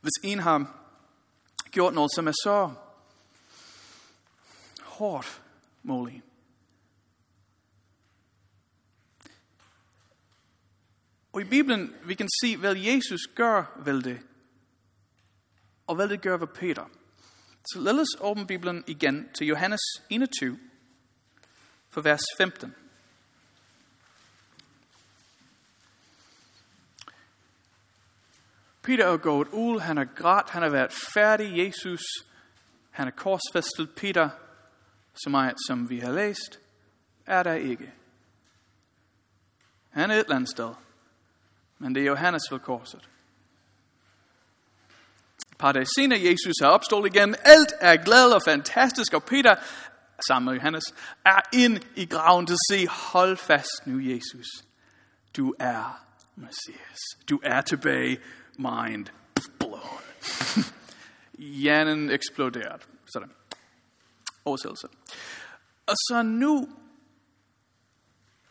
Hvis 0.00 0.12
en 0.24 0.38
har 0.38 0.78
gjort 1.70 1.94
noget, 1.94 2.10
som 2.14 2.28
er 2.28 2.32
så 2.32 2.74
hårdt 4.82 5.42
mod 5.82 6.08
en. 6.08 6.22
Og 11.32 11.40
i 11.40 11.44
Bibelen, 11.44 11.94
vi 12.04 12.14
kan 12.14 12.28
se, 12.42 12.56
hvad 12.56 12.76
Jesus 12.76 13.20
gør 13.34 13.80
ved 13.84 14.02
det, 14.02 14.20
og 15.86 15.94
hvad 15.94 16.08
det 16.08 16.22
gør 16.22 16.36
ved 16.36 16.46
Peter. 16.46 16.84
Så 17.72 17.80
lad 17.80 18.00
os 18.00 18.20
åbne 18.20 18.46
Bibelen 18.46 18.84
igen 18.86 19.28
til 19.34 19.46
Johannes 19.46 19.80
21, 20.10 20.58
for 21.88 22.00
vers 22.00 22.22
15. 22.38 22.74
Peter 28.82 29.06
er 29.06 29.16
gået 29.16 29.48
ud, 29.48 29.80
han 29.80 29.96
har 29.96 30.04
grædt, 30.04 30.50
han 30.50 30.62
har 30.62 30.68
været 30.68 30.92
færdig, 30.92 31.58
Jesus, 31.58 32.00
han 32.90 33.06
er 33.06 33.10
korsfæstet. 33.10 33.90
Peter, 33.96 34.28
så 35.14 35.30
meget 35.30 35.54
som 35.66 35.90
vi 35.90 35.98
har 35.98 36.12
læst, 36.12 36.58
er 37.26 37.42
der 37.42 37.52
ikke. 37.52 37.92
Han 39.90 40.10
er 40.10 40.14
et 40.14 40.20
eller 40.20 40.36
andet 40.36 40.50
sted. 40.50 40.74
Men 41.78 41.94
det 41.94 42.00
er 42.00 42.06
Johannes 42.06 42.42
ved 42.50 42.58
korset. 42.58 43.08
Et 45.50 45.58
par 45.58 45.72
dage 45.72 45.86
senere, 45.98 46.20
Jesus 46.30 46.54
er 46.62 46.66
opstået 46.66 47.14
igen. 47.14 47.36
Alt 47.44 47.72
er 47.80 47.96
glad 47.96 48.32
og 48.32 48.42
fantastisk, 48.44 49.14
og 49.14 49.24
Peter, 49.24 49.54
sammen 50.28 50.52
med 50.52 50.54
Johannes, 50.54 50.84
er 51.24 51.40
ind 51.52 51.80
i 51.96 52.06
graven 52.06 52.46
til 52.46 52.54
at 52.54 52.58
se, 52.70 52.86
hold 52.88 53.36
fast 53.36 53.86
nu, 53.86 54.00
Jesus. 54.00 54.46
Du 55.36 55.54
er 55.58 56.04
Messias. 56.36 56.98
Du 57.28 57.40
er 57.42 57.60
tilbage. 57.60 58.20
Mind 58.58 59.06
blown. 59.58 60.02
Hjernen 61.38 62.10
eksploderet. 62.10 62.88
Sådan. 63.12 63.32
Oversættelse. 64.44 64.86
Og 65.86 65.96
så 65.96 66.22
nu, 66.22 66.68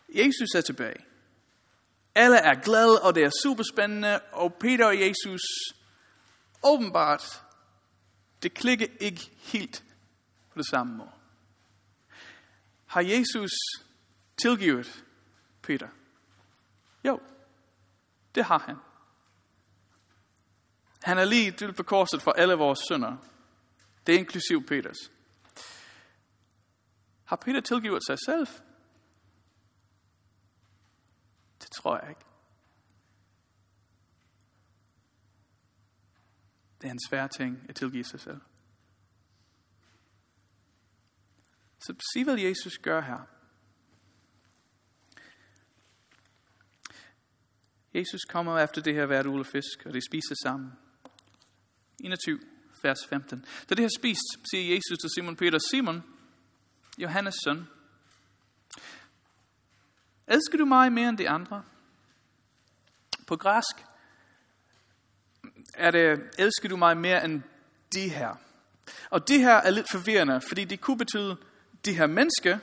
Jesus 0.10 0.50
er 0.56 0.62
tilbage. 0.62 1.06
Alle 2.16 2.38
er 2.38 2.62
glade, 2.62 3.02
og 3.02 3.16
det 3.16 3.24
er 3.24 3.32
super 3.44 3.64
spændende, 3.74 4.20
og 4.20 4.54
Peter 4.54 4.86
og 4.86 5.00
Jesus, 5.00 5.42
åbenbart, 6.64 7.44
det 8.44 8.54
klikker 8.54 8.88
ikke 9.00 9.32
helt 9.38 9.84
på 10.52 10.58
det 10.58 10.68
samme 10.68 10.98
måde. 10.98 11.12
Har 12.86 13.02
Jesus 13.02 13.52
tilgivet 14.38 15.04
Peter? 15.62 15.88
Jo, 17.06 17.20
det 18.36 18.46
har 18.46 18.60
han. 18.60 18.76
Han 21.04 21.18
er 21.18 21.26
lige 21.26 21.52
død 21.52 21.74
på 21.74 21.84
korset 21.84 22.22
for 22.22 22.32
alle 22.32 22.54
vores 22.54 22.80
synder. 22.80 23.18
Det 24.08 24.16
er 24.16 24.20
inklusiv 24.20 24.66
Peters. 24.66 25.12
Har 27.26 27.36
Peter 27.36 27.62
tilgivet 27.62 28.06
sig 28.06 28.18
selv? 28.26 28.48
Det 31.60 31.72
tror 31.72 32.00
jeg 32.00 32.10
ikke. 32.10 32.22
Det 36.82 36.88
er 36.88 36.92
en 36.92 37.08
svær 37.10 37.28
ting 37.28 37.66
at 37.70 37.76
tilgive 37.76 38.04
sig 38.04 38.20
selv. 38.20 38.42
Så 41.80 41.94
sig, 42.14 42.24
hvad 42.24 42.38
Jesus 42.38 42.78
gør 42.78 43.02
her. 43.02 43.28
Jesus 47.94 48.22
kommer 48.30 48.60
efter 48.60 48.82
det 48.82 48.94
her 48.94 49.06
hvert 49.06 49.26
ule 49.26 49.46
fisk, 49.46 49.86
og 49.86 49.94
de 49.94 50.02
spiser 50.10 50.36
sammen. 50.44 50.72
21, 52.04 52.40
vers 52.84 53.06
15. 53.10 53.46
Da 53.70 53.76
det 53.76 53.84
har 53.84 53.92
spist, 54.00 54.50
siger 54.52 54.76
Jesus 54.76 54.98
til 55.02 55.10
Simon 55.16 55.36
Peter, 55.36 55.60
Simon, 55.72 56.04
Johannes 56.98 57.36
søn, 57.44 57.68
Elsker 60.28 60.58
du 60.58 60.66
mig 60.66 60.92
mere 60.92 61.10
end 61.10 61.18
de 61.18 61.30
andre? 61.30 61.64
På 63.28 63.36
græsk 63.36 63.76
er 65.74 65.92
det, 65.92 66.22
elsker 66.38 66.70
du 66.70 66.78
mig 66.78 66.98
mere 66.98 67.26
end 67.26 67.42
de 67.94 68.10
her? 68.10 68.36
Og 69.10 69.28
det 69.28 69.40
her 69.40 69.54
er 69.54 69.70
lidt 69.70 69.92
forvirrende, 69.92 70.42
fordi 70.48 70.66
det 70.66 70.82
kunne 70.82 70.98
betyde 70.98 71.38
de 71.86 71.94
her 71.94 72.08
mennesker, 72.08 72.58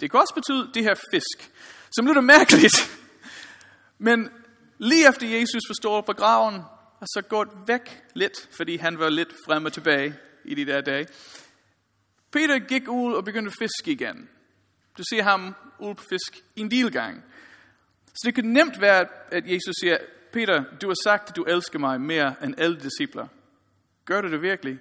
det 0.00 0.10
kunne 0.10 0.22
også 0.22 0.34
betyde 0.34 0.70
de 0.74 0.82
her 0.82 0.94
fisk, 1.10 1.50
som 1.96 2.06
lyder 2.06 2.20
mærkeligt. 2.20 3.00
Men 3.98 4.30
lige 4.78 5.08
efter 5.08 5.38
Jesus 5.38 5.62
forstår 5.68 6.00
på 6.00 6.12
graven, 6.12 6.62
og 7.00 7.06
så 7.06 7.22
gået 7.28 7.48
væk 7.66 8.02
lidt, 8.14 8.48
fordi 8.56 8.76
han 8.76 8.98
var 8.98 9.08
lidt 9.08 9.34
frem 9.46 9.64
og 9.64 9.72
tilbage 9.72 10.14
i 10.44 10.54
de 10.54 10.66
der 10.66 10.80
dage. 10.80 11.06
Peter 12.30 12.58
gik 12.58 12.88
ud 12.88 13.14
og 13.14 13.24
begyndte 13.24 13.48
at 13.48 13.56
fiske 13.58 13.92
igen. 13.92 14.28
Du 14.98 15.02
ser 15.10 15.22
ham 15.22 15.54
ud 15.78 15.94
på 15.94 16.02
fisk 16.02 16.44
i 16.56 16.60
en 16.60 16.70
del 16.70 16.92
gang. 16.92 17.24
Så 18.06 18.22
det 18.24 18.34
kan 18.34 18.44
nemt 18.44 18.80
være, 18.80 19.06
at 19.32 19.46
Jesus 19.46 19.74
siger, 19.80 19.98
Peter, 20.32 20.64
du 20.82 20.88
har 20.88 20.96
sagt, 21.04 21.28
at 21.28 21.36
du 21.36 21.44
elsker 21.44 21.78
mig 21.78 22.00
mere 22.00 22.34
end 22.44 22.54
alle 22.58 22.80
discipler. 22.80 23.26
Gør 24.04 24.20
du 24.20 24.30
det 24.30 24.42
virkelig? 24.42 24.78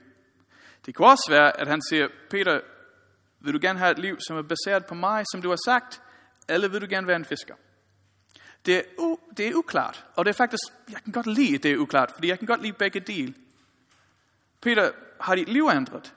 Det 0.86 0.95
kan 0.95 1.05
også 1.05 1.27
være, 1.29 1.60
at 1.60 1.67
han 1.67 1.82
siger, 1.89 2.08
Peter, 2.29 2.62
vil 3.39 3.53
du 3.53 3.60
gerne 3.62 3.79
have 3.79 3.91
et 3.91 3.99
liv, 3.99 4.17
som 4.27 4.38
er 4.38 4.41
baseret 4.41 4.86
på 4.86 4.95
mig, 4.95 5.25
som 5.32 5.41
du 5.41 5.49
har 5.49 5.58
sagt, 5.65 6.01
eller 6.49 6.67
vil 6.67 6.82
du 6.82 6.88
gerne 6.89 7.08
være 7.08 7.15
en 7.15 7.25
fisker? 7.25 7.55
Det 8.65 8.77
er, 8.77 8.81
u- 8.99 9.33
det 9.37 9.47
er 9.47 9.55
uklart, 9.55 10.05
og 10.15 10.25
det 10.25 10.29
er 10.31 10.37
faktisk, 10.37 10.63
jeg 10.91 11.03
kan 11.03 11.13
godt 11.13 11.27
lide, 11.27 11.55
at 11.55 11.63
det 11.63 11.71
er 11.71 11.77
uklart, 11.77 12.11
fordi 12.11 12.27
jeg 12.27 12.39
kan 12.39 12.47
godt 12.47 12.61
lide 12.61 12.73
begge 12.73 12.99
dele. 12.99 13.33
Peter, 14.61 14.91
har 15.21 15.35
dit 15.35 15.49
liv 15.49 15.69
ændret? 15.73 16.15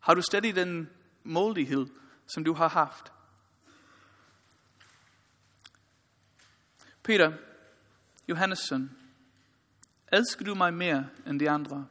Har 0.00 0.14
du 0.14 0.22
stadig 0.22 0.56
den 0.56 0.90
målighed, 1.24 1.86
som 2.26 2.44
du 2.44 2.52
har 2.52 2.68
haft? 2.68 3.12
Peter, 7.02 7.32
Johannes 8.28 8.58
søn, 8.58 8.90
elsker 10.12 10.44
du 10.44 10.54
mig 10.54 10.74
mere 10.74 11.08
end 11.26 11.40
de 11.40 11.50
andre? 11.50 11.86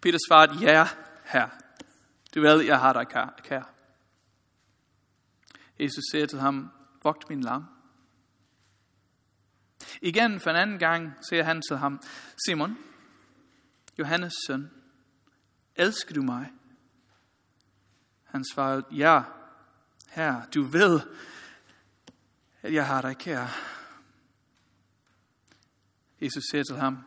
Peter 0.00 0.18
svarede, 0.28 0.58
ja, 0.60 0.88
her. 1.24 1.48
Du 2.34 2.40
ved, 2.40 2.60
jeg 2.60 2.80
har 2.80 2.92
dig 2.92 3.08
kær. 3.44 3.72
Jesus 5.78 6.02
siger 6.12 6.26
til 6.26 6.40
ham, 6.40 6.70
vogt 7.02 7.28
min 7.28 7.40
lam. 7.40 7.64
Igen 10.02 10.40
for 10.40 10.50
en 10.50 10.56
anden 10.56 10.78
gang 10.78 11.12
siger 11.28 11.42
han 11.42 11.62
til 11.68 11.76
ham, 11.76 12.02
Simon, 12.46 12.78
Johannes 13.98 14.32
søn, 14.46 14.70
elsker 15.76 16.14
du 16.14 16.22
mig? 16.22 16.52
Han 18.24 18.44
svarede, 18.52 18.84
ja, 18.90 19.22
her, 20.08 20.46
du 20.54 20.62
ved, 20.62 21.00
at 22.62 22.72
jeg 22.74 22.86
har 22.86 23.02
dig 23.02 23.18
kær. 23.18 23.46
Jesus 26.20 26.44
siger 26.50 26.64
til 26.64 26.76
ham, 26.76 26.98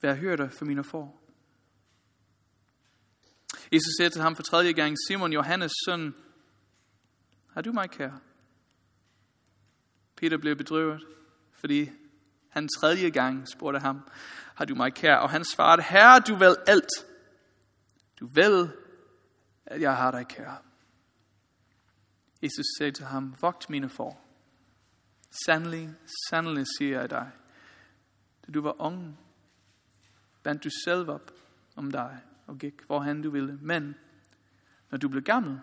Vær 0.00 0.14
hørte 0.14 0.50
for 0.50 0.64
mine 0.64 0.84
får. 0.84 1.22
Jesus 3.72 3.92
siger 3.98 4.08
til 4.08 4.22
ham 4.22 4.36
for 4.36 4.42
tredje 4.42 4.72
gang, 4.72 4.96
Simon, 5.08 5.32
Johannes 5.32 5.72
søn, 5.86 6.14
har 7.52 7.62
du 7.62 7.72
mig 7.72 7.90
kær? 7.90 8.20
Peter 10.16 10.38
blev 10.38 10.56
bedrøvet, 10.56 11.06
fordi 11.52 11.90
han 12.52 12.68
tredje 12.68 13.10
gang 13.10 13.48
spurgte 13.48 13.80
ham, 13.80 14.00
har 14.54 14.64
du 14.64 14.74
mig 14.74 14.94
kær? 14.94 15.16
Og 15.16 15.30
han 15.30 15.44
svarede, 15.44 15.82
herre, 15.82 16.20
du 16.20 16.34
vil 16.34 16.56
alt. 16.66 16.90
Du 18.20 18.26
ved, 18.26 18.68
at 19.66 19.80
jeg 19.80 19.96
har 19.96 20.10
dig 20.10 20.28
kær. 20.28 20.62
Jesus 22.42 22.64
sagde 22.78 22.92
til 22.92 23.04
ham, 23.04 23.34
vogt 23.40 23.70
mine 23.70 23.88
for. 23.88 24.20
Sandelig, 25.46 25.94
sandelig 26.30 26.66
siger 26.78 27.00
jeg 27.00 27.10
dig, 27.10 27.30
da 28.46 28.52
du 28.52 28.62
var 28.62 28.80
ung, 28.80 29.18
bandt 30.42 30.64
du 30.64 30.70
selv 30.84 31.10
op 31.10 31.30
om 31.76 31.90
dig 31.90 32.20
og 32.46 32.58
gik, 32.58 32.82
hvorhen 32.86 33.22
du 33.22 33.30
ville. 33.30 33.58
Men 33.62 33.94
når 34.90 34.98
du 34.98 35.08
bliver 35.08 35.24
gammel, 35.24 35.60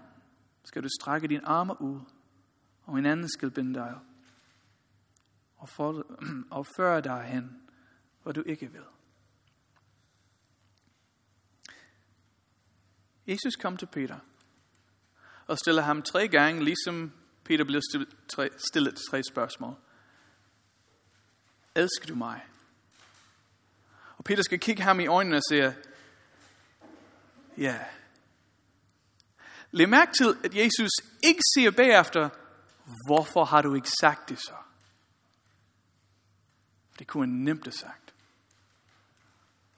skal 0.64 0.84
du 0.84 0.90
strække 1.02 1.28
dine 1.28 1.48
arme 1.48 1.82
ud, 1.82 2.00
og 2.84 3.00
en 3.00 3.06
anden 3.06 3.30
skal 3.30 3.52
binde 3.52 3.74
dig 3.74 3.96
op 3.96 4.09
og, 5.60 5.70
for, 5.70 6.06
og 6.58 6.66
føre 6.76 7.02
dig 7.02 7.24
hen, 7.24 7.62
hvor 8.24 8.32
du 8.32 8.44
ikke 8.46 8.72
vil. 8.72 8.84
Jesus 13.28 13.56
kom 13.56 13.78
til 13.78 13.86
Peter 13.86 14.20
og 15.48 15.58
stiller 15.58 15.82
ham 15.82 16.02
tre 16.02 16.28
gange, 16.28 16.64
ligesom 16.64 17.12
Peter 17.44 17.66
blev 17.66 17.82
stillet 17.90 18.16
tre, 18.28 18.50
stillet 18.70 18.98
tre 19.10 19.24
spørgsmål. 19.24 19.76
Elsker 21.76 22.08
du 22.08 22.16
mig? 22.16 22.46
Og 24.18 24.24
Peter 24.24 24.44
skal 24.44 24.60
kigge 24.60 24.84
ham 24.84 25.00
i 25.00 25.08
øjnene 25.08 25.38
og 25.38 25.42
sige, 25.50 25.76
ja. 27.58 27.80
Læg 29.72 29.90
mærke 29.90 30.12
til, 30.14 30.38
at 30.44 30.56
Jesus 30.56 30.92
ikke 31.24 31.42
siger 31.56 31.72
bagefter, 31.72 32.30
hvorfor 33.08 33.46
har 33.46 33.62
du 33.62 33.76
ikke 33.76 33.90
sagt 34.02 34.30
det 34.30 34.40
så? 34.40 34.56
Det 37.00 37.08
kunne 37.08 37.28
han 37.28 37.44
nemt 37.44 37.66
have 37.66 37.74
sagt. 37.74 38.14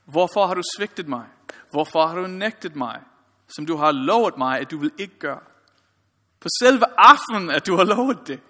Hvorfor 0.05 0.47
har 0.47 0.53
du 0.53 0.61
svigtet 0.77 1.07
mig? 1.07 1.29
Hvorfor 1.71 2.07
har 2.07 2.15
du 2.15 2.27
nægtet 2.27 2.75
mig, 2.75 3.03
som 3.55 3.65
du 3.65 3.75
har 3.75 3.91
lovet 3.91 4.37
mig, 4.37 4.59
at 4.59 4.71
du 4.71 4.77
vil 4.77 4.91
ikke 4.97 5.19
gøre? 5.19 5.43
På 6.39 6.47
selve 6.59 6.85
aftenen, 6.97 7.49
at 7.49 7.67
du 7.67 7.75
har 7.75 7.83
lovet 7.83 8.27
det. 8.27 8.41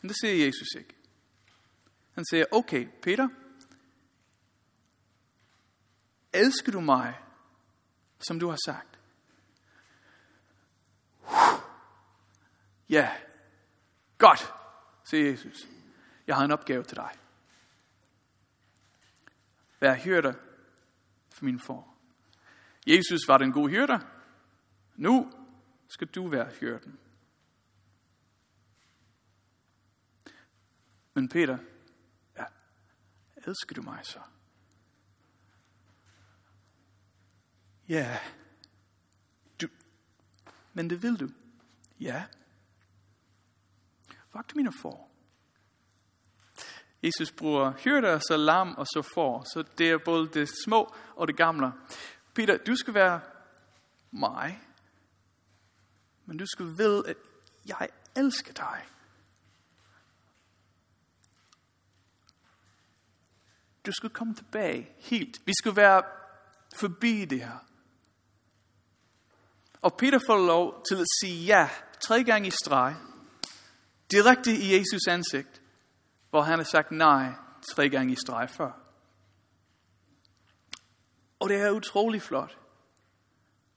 Men 0.00 0.08
det 0.08 0.16
siger 0.20 0.46
Jesus 0.46 0.68
ikke. 0.78 0.94
Han 2.14 2.24
siger, 2.30 2.44
okay, 2.52 2.88
Peter, 3.02 3.28
elsker 6.32 6.72
du 6.72 6.80
mig, 6.80 7.18
som 8.20 8.40
du 8.40 8.48
har 8.48 8.58
sagt? 8.66 8.98
Ja, 12.88 13.10
godt, 14.18 14.54
siger 15.04 15.30
Jesus. 15.30 15.77
Jeg 16.28 16.36
har 16.36 16.44
en 16.44 16.50
opgave 16.50 16.84
til 16.84 16.96
dig. 16.96 17.10
Vær 19.80 19.94
hyrde 19.94 20.34
for 21.30 21.44
min 21.44 21.60
for. 21.60 21.94
Jesus 22.86 23.28
var 23.28 23.38
den 23.38 23.52
gode 23.52 23.70
hyrde. 23.70 24.00
Nu 24.96 25.32
skal 25.88 26.06
du 26.06 26.28
være 26.28 26.50
hyrden. 26.60 26.98
Men 31.14 31.28
Peter, 31.28 31.58
ja, 32.36 32.44
elsker 33.36 33.74
du 33.74 33.82
mig 33.82 34.06
så? 34.06 34.20
Ja, 37.88 38.18
du, 39.60 39.68
men 40.72 40.90
det 40.90 41.02
vil 41.02 41.20
du. 41.20 41.28
Ja. 42.00 42.24
Vagt 44.32 44.56
mine 44.56 44.72
for. 44.72 45.07
Jesus 47.02 47.32
bruger 47.32 47.72
hyrder, 47.78 48.18
så 48.18 48.36
lam 48.36 48.74
og 48.74 48.86
så 48.86 49.02
får. 49.14 49.44
Så 49.52 49.64
det 49.78 49.90
er 49.90 49.98
både 49.98 50.28
det 50.28 50.48
små 50.64 50.94
og 51.16 51.28
det 51.28 51.36
gamle. 51.36 51.72
Peter, 52.34 52.56
du 52.56 52.76
skal 52.76 52.94
være 52.94 53.20
mig. 54.10 54.60
Men 56.26 56.36
du 56.36 56.46
skal 56.46 56.66
vide, 56.66 57.08
at 57.08 57.16
jeg 57.66 57.88
elsker 58.16 58.52
dig. 58.52 58.86
Du 63.86 63.92
skal 63.92 64.10
komme 64.10 64.34
tilbage 64.34 64.88
helt. 64.98 65.40
Vi 65.46 65.52
skal 65.58 65.76
være 65.76 66.02
forbi 66.76 67.24
det 67.24 67.40
her. 67.40 67.58
Og 69.82 69.96
Peter 69.96 70.18
får 70.26 70.46
lov 70.46 70.84
til 70.88 70.94
at 70.94 71.06
sige 71.20 71.44
ja 71.44 71.68
tre 72.00 72.24
gange 72.24 72.48
i 72.48 72.50
streg. 72.50 72.96
Direkte 74.10 74.52
i 74.52 74.78
Jesus 74.78 75.06
ansigt 75.08 75.62
hvor 76.30 76.42
han 76.42 76.58
har 76.58 76.64
sagt 76.64 76.90
nej 76.90 77.32
tre 77.74 77.88
gange 77.88 78.12
i 78.12 78.16
streg 78.26 78.50
før. 78.50 78.70
Og 81.38 81.48
det 81.48 81.56
er 81.56 81.70
utrolig 81.70 82.22
flot. 82.22 82.58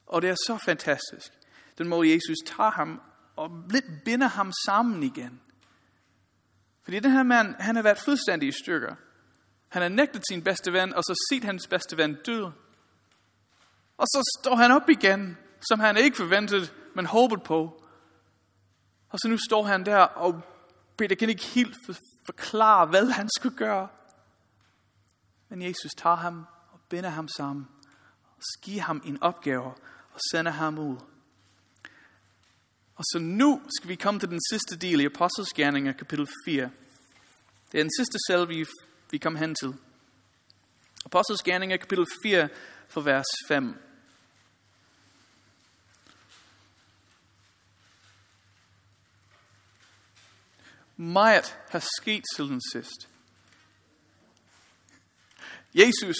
Og 0.05 0.21
det 0.21 0.29
er 0.29 0.35
så 0.35 0.57
fantastisk. 0.65 1.33
Den 1.77 1.87
måde 1.87 2.13
Jesus 2.13 2.37
tager 2.45 2.71
ham 2.71 3.01
og 3.35 3.49
lidt 3.69 3.85
binder 4.05 4.27
ham 4.27 4.51
sammen 4.65 5.03
igen. 5.03 5.41
Fordi 6.83 6.99
den 6.99 7.11
her 7.11 7.23
mand, 7.23 7.55
han 7.59 7.75
har 7.75 7.83
været 7.83 7.97
fuldstændig 7.97 8.49
i 8.49 8.51
stykker. 8.63 8.95
Han 9.67 9.81
har 9.81 9.89
nægtet 9.89 10.23
sin 10.29 10.43
bedste 10.43 10.73
ven, 10.73 10.93
og 10.93 11.03
så 11.03 11.27
set 11.29 11.43
hans 11.43 11.67
bedste 11.67 11.97
ven 11.97 12.17
død. 12.25 12.43
Og 13.97 14.07
så 14.07 14.39
står 14.39 14.55
han 14.55 14.71
op 14.71 14.89
igen, 14.89 15.37
som 15.69 15.79
han 15.79 15.97
ikke 15.97 16.17
forventet, 16.17 16.73
men 16.95 17.05
håbet 17.05 17.43
på. 17.43 17.83
Og 19.09 19.19
så 19.19 19.27
nu 19.27 19.37
står 19.49 19.63
han 19.63 19.85
der, 19.85 19.97
og 19.97 20.41
Peter 20.97 21.15
kan 21.15 21.29
ikke 21.29 21.45
helt 21.45 21.75
forklare, 22.25 22.85
hvad 22.85 23.05
han 23.05 23.29
skulle 23.37 23.57
gøre. 23.57 23.87
Men 25.49 25.61
Jesus 25.61 25.91
tager 25.97 26.15
ham 26.15 26.45
og 26.71 26.79
binder 26.89 27.09
ham 27.09 27.27
sammen, 27.37 27.67
og 28.23 28.41
giver 28.61 28.81
ham 28.81 29.01
en 29.05 29.23
opgave 29.23 29.73
og 30.13 30.19
sender 30.31 30.51
ham 30.51 30.79
ud. 30.79 30.97
Og 32.95 33.03
så 33.03 33.19
nu 33.19 33.61
skal 33.77 33.89
vi 33.89 33.95
komme 33.95 34.19
til 34.19 34.29
den 34.29 34.39
sidste 34.51 34.77
del 34.77 35.01
i 35.01 35.05
Apostles 35.05 35.49
Gerninger, 35.55 35.91
kapitel 35.91 36.27
4. 36.45 36.69
Det 37.71 37.79
er 37.79 37.83
den 37.83 37.91
sidste 37.97 38.17
selv, 38.27 38.49
vi, 38.49 38.65
vi 39.11 39.17
kom 39.17 39.35
hen 39.35 39.55
til. 39.55 39.75
Apostles 41.05 41.41
Gerninger, 41.43 41.77
kapitel 41.77 42.05
4, 42.23 42.49
for 42.87 43.01
vers 43.01 43.25
5. 43.47 43.90
Meget 51.01 51.57
har 51.69 51.83
sket 52.01 52.23
siden 52.35 52.61
sidst. 52.71 53.09
Jesus 55.73 56.17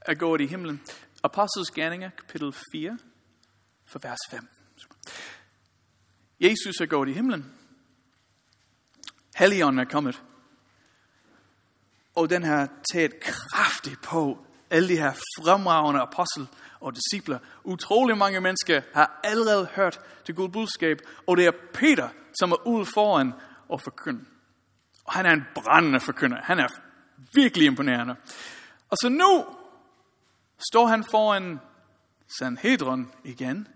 er 0.00 0.14
gået 0.14 0.40
i 0.40 0.46
himlen. 0.46 0.82
Apostles 1.22 1.70
Gerninger, 1.70 2.10
kapitel 2.10 2.54
4, 2.72 2.98
for 3.86 3.98
vers 4.02 4.18
5. 4.30 4.48
Jesus 6.40 6.80
er 6.80 6.86
gået 6.86 7.08
i 7.08 7.12
himlen. 7.12 7.54
Helligånden 9.36 9.78
er 9.78 9.90
kommet. 9.90 10.22
Og 12.14 12.30
den 12.30 12.42
har 12.42 12.68
taget 12.92 13.20
kraftigt 13.20 14.02
på 14.02 14.46
alle 14.70 14.88
de 14.88 14.96
her 14.96 15.12
fremragende 15.12 16.00
apostel 16.00 16.48
og 16.80 16.92
discipler. 16.96 17.38
Utrolig 17.64 18.18
mange 18.18 18.40
mennesker 18.40 18.82
har 18.94 19.20
allerede 19.24 19.66
hørt 19.66 20.00
det 20.26 20.36
gode 20.36 20.52
budskab, 20.52 20.98
og 21.26 21.36
det 21.36 21.46
er 21.46 21.52
Peter, 21.74 22.08
som 22.40 22.52
er 22.52 22.66
ude 22.66 22.86
foran 22.86 23.32
og 23.68 23.80
forkynde. 23.80 24.24
Og 25.04 25.12
han 25.12 25.26
er 25.26 25.30
en 25.30 25.44
brændende 25.54 26.00
forkynder. 26.00 26.42
Han 26.42 26.58
er 26.58 26.68
virkelig 27.34 27.66
imponerende. 27.66 28.16
Og 28.90 28.96
så 28.96 29.08
nu 29.08 29.56
står 30.70 30.86
han 30.86 31.04
foran 31.04 31.60
Sanhedron 32.38 33.12
igen. 33.24 33.68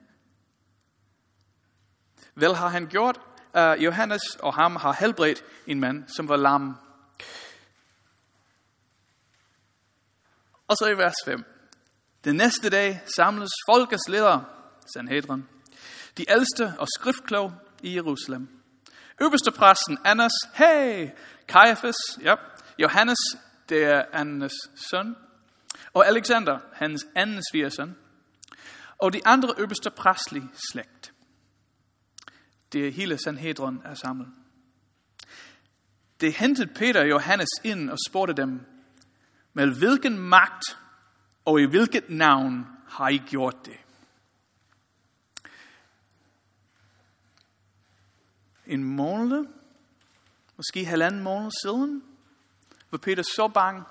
Vel 2.35 2.55
har 2.55 2.69
han 2.69 2.87
gjort, 2.87 3.21
uh, 3.55 3.85
Johannes 3.85 4.23
og 4.39 4.55
ham 4.55 4.77
har 4.77 4.93
helbredt 4.93 5.45
en 5.67 5.81
mand, 5.81 6.09
som 6.09 6.29
var 6.29 6.37
lam. 6.37 6.77
Og 10.69 10.77
så 10.77 10.87
i 10.87 10.99
vers 10.99 11.15
5. 11.25 11.45
Den 12.25 12.37
næste 12.37 12.71
dag 12.71 13.01
samles 13.17 13.51
folkets 13.69 14.09
ledere, 14.09 14.45
Sanhedron, 14.95 15.49
de 16.19 16.31
ældste 16.31 16.75
og 16.79 16.89
skriftklog 16.99 17.53
i 17.83 17.95
Jerusalem. 17.95 18.62
Øverste 19.21 19.51
præsten 19.51 19.99
Annas, 20.05 20.33
hey, 20.55 21.09
Caiaphas, 21.49 21.97
ja, 22.23 22.35
Johannes, 22.79 23.19
det 23.69 23.85
er 23.85 24.05
Annas 24.13 24.53
søn, 24.75 25.17
og 25.93 26.07
Alexander, 26.07 26.59
hans 26.73 27.07
anden 27.17 27.43
svigersøn, 27.53 27.97
og 28.99 29.13
de 29.13 29.27
andre 29.27 29.55
øverste 29.59 29.91
præstlige 29.91 30.49
slægt. 30.71 31.13
Det 32.73 32.89
er 32.89 32.93
hele 32.93 33.19
Sanhedron 33.19 33.83
er 33.85 33.95
samlet. 33.95 34.29
Det 36.21 36.33
hentede 36.33 36.75
Peter 36.75 37.01
og 37.01 37.09
Johannes 37.09 37.49
ind 37.65 37.91
og 37.91 37.99
spurgte 38.09 38.35
dem, 38.43 38.61
Med 39.53 39.79
hvilken 39.79 40.19
magt 40.19 40.79
og 41.45 41.61
i 41.61 41.65
hvilket 41.65 42.11
navn 42.11 42.67
har 42.89 43.09
I 43.09 43.17
gjort 43.17 43.67
det? 43.67 43.77
En 48.67 48.85
måned, 48.85 49.47
måske 50.57 50.85
halvanden 50.85 51.23
måned 51.23 51.51
siden, 51.63 52.03
var 52.91 52.99
Peter 52.99 53.23
så 53.23 53.49
bange, 53.55 53.83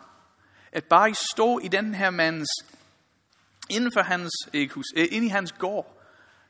at 0.72 0.84
bare 0.84 1.10
I 1.10 1.14
stå 1.34 1.60
i 1.60 1.68
den 1.68 1.96
her 1.96 2.10
mands, 2.10 2.50
inden 3.70 3.92
for 3.94 4.02
hans, 4.02 4.32
ikke 4.54 4.74
hus, 4.74 4.86
øh, 4.96 5.08
inde 5.12 5.28
i 5.28 5.30
hans 5.30 5.52
gård, 5.52 6.02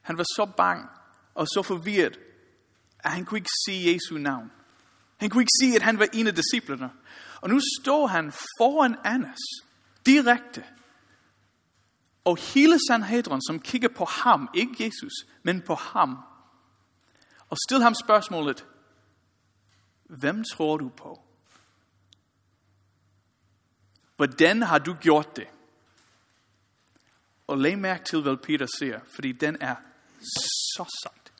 han 0.01 0.17
var 0.17 0.23
så 0.23 0.51
bange 0.57 0.87
og 1.35 1.47
så 1.47 1.61
forvirret, 1.61 2.19
at 2.99 3.11
han 3.11 3.25
kunne 3.25 3.37
ikke 3.37 3.49
sige 3.65 3.93
Jesu 3.93 4.17
navn. 4.17 4.51
Han 5.17 5.29
kunne 5.29 5.41
ikke 5.41 5.57
sige, 5.61 5.75
at 5.75 5.81
han 5.81 5.99
var 5.99 6.07
en 6.13 6.27
af 6.27 6.35
disciplerne. 6.35 6.91
Og 7.41 7.49
nu 7.49 7.59
står 7.81 8.07
han 8.07 8.31
foran 8.31 8.95
Annas, 9.03 9.39
direkte. 10.05 10.63
Og 12.25 12.37
hele 12.37 12.79
Sanhedrin, 12.87 13.41
som 13.41 13.59
kigger 13.59 13.89
på 13.89 14.05
ham, 14.05 14.49
ikke 14.53 14.85
Jesus, 14.85 15.13
men 15.43 15.61
på 15.61 15.75
ham, 15.75 16.17
og 17.51 17.57
stiller 17.67 17.83
ham 17.83 17.95
spørgsmålet, 18.03 18.65
hvem 20.03 20.43
tror 20.43 20.77
du 20.77 20.89
på? 20.89 21.21
Hvordan 24.15 24.61
har 24.61 24.79
du 24.79 24.93
gjort 24.93 25.35
det? 25.35 25.47
Og 27.47 27.57
læg 27.57 27.77
mærke 27.77 28.03
til, 28.03 28.21
hvad 28.21 28.37
Peter 28.37 28.67
siger, 28.79 28.99
fordi 29.15 29.31
den 29.31 29.57
er 29.61 29.75
så 30.75 30.99
sagt. 31.03 31.33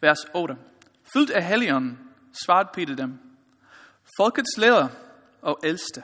Vers 0.00 0.18
8. 0.34 0.56
Fyldt 1.12 1.30
af 1.30 1.44
helligånden 1.44 1.98
svarede 2.44 2.68
Peter 2.74 2.96
dem, 2.96 3.18
Folkets 4.18 4.56
leder 4.58 4.88
og 5.42 5.60
ældste, 5.64 6.02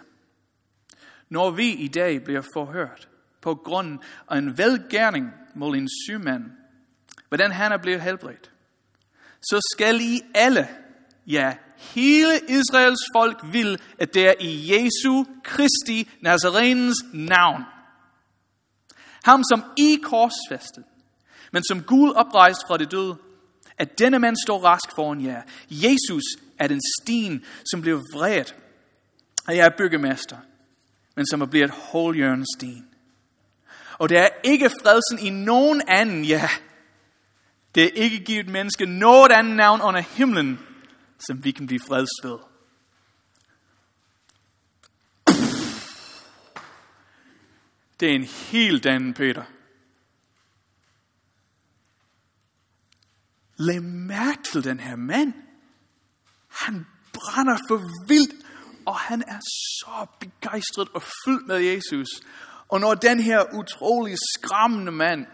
når 1.28 1.50
vi 1.50 1.72
i 1.72 1.88
dag 1.88 2.24
bliver 2.24 2.42
forhørt 2.54 3.08
på 3.40 3.54
grund 3.54 3.98
af 4.28 4.38
en 4.38 4.58
velgærning 4.58 5.30
mod 5.54 5.76
en 5.76 5.88
sygmand, 6.06 6.61
hvordan 7.32 7.52
han 7.52 7.72
er 7.72 7.76
blevet 7.76 8.02
helbredt, 8.02 8.50
så 9.42 9.60
skal 9.74 10.00
I 10.00 10.20
alle, 10.34 10.68
ja, 11.26 11.54
hele 11.76 12.40
Israels 12.48 13.00
folk 13.16 13.40
vil, 13.52 13.80
at 13.98 14.14
det 14.14 14.28
er 14.28 14.34
i 14.40 14.72
Jesu 14.72 15.24
Kristi 15.44 16.10
Nazarenens 16.20 16.96
navn. 17.12 17.62
Ham 19.24 19.42
som 19.52 19.64
I 19.76 19.98
korsfæstet, 20.02 20.84
men 21.52 21.62
som 21.64 21.82
Gud 21.82 22.12
oprejst 22.12 22.60
fra 22.66 22.76
det 22.78 22.90
døde, 22.90 23.16
at 23.78 23.98
denne 23.98 24.18
mand 24.18 24.36
står 24.44 24.64
rask 24.64 24.94
foran 24.94 25.24
jer. 25.24 25.42
Jesus 25.70 26.24
er 26.58 26.68
den 26.68 26.80
sten, 27.00 27.44
som 27.70 27.82
blev 27.82 27.98
vredt 28.14 28.54
jeg 29.48 29.66
er 29.66 29.76
byggemester, 29.78 30.36
men 31.16 31.26
som 31.26 31.40
er 31.40 31.46
blevet 31.46 31.70
et 31.70 32.46
sten. 32.56 32.86
Og 33.98 34.08
der 34.08 34.22
er 34.22 34.28
ikke 34.44 34.70
fredsen 34.82 35.26
i 35.26 35.30
nogen 35.30 35.82
anden, 35.88 36.24
ja. 36.24 36.48
Det 37.74 37.84
er 37.84 37.90
ikke 37.94 38.20
givet 38.20 38.48
menneske 38.48 38.86
noget 38.86 39.32
andet 39.32 39.56
navn 39.56 39.80
under 39.80 40.00
himlen, 40.00 40.58
som 41.18 41.44
vi 41.44 41.50
kan 41.50 41.66
blive 41.66 41.80
frelst 41.88 42.12
ved. 42.22 42.38
Det 48.00 48.10
er 48.10 48.14
en 48.14 48.24
helt 48.24 48.86
anden 48.86 49.14
Peter. 49.14 49.44
Læg 53.56 53.82
mærke 53.82 54.42
til 54.42 54.64
den 54.64 54.80
her 54.80 54.96
mand. 54.96 55.32
Han 56.48 56.86
brænder 57.12 57.58
for 57.68 58.06
vildt, 58.08 58.46
og 58.86 58.96
han 58.96 59.22
er 59.22 59.40
så 59.40 60.06
begejstret 60.20 60.88
og 60.94 61.02
fyldt 61.02 61.46
med 61.46 61.56
Jesus. 61.56 62.08
Og 62.68 62.80
når 62.80 62.94
den 62.94 63.20
her 63.20 63.54
utrolig 63.54 64.16
skræmmende 64.34 64.92
mand, 64.92 65.26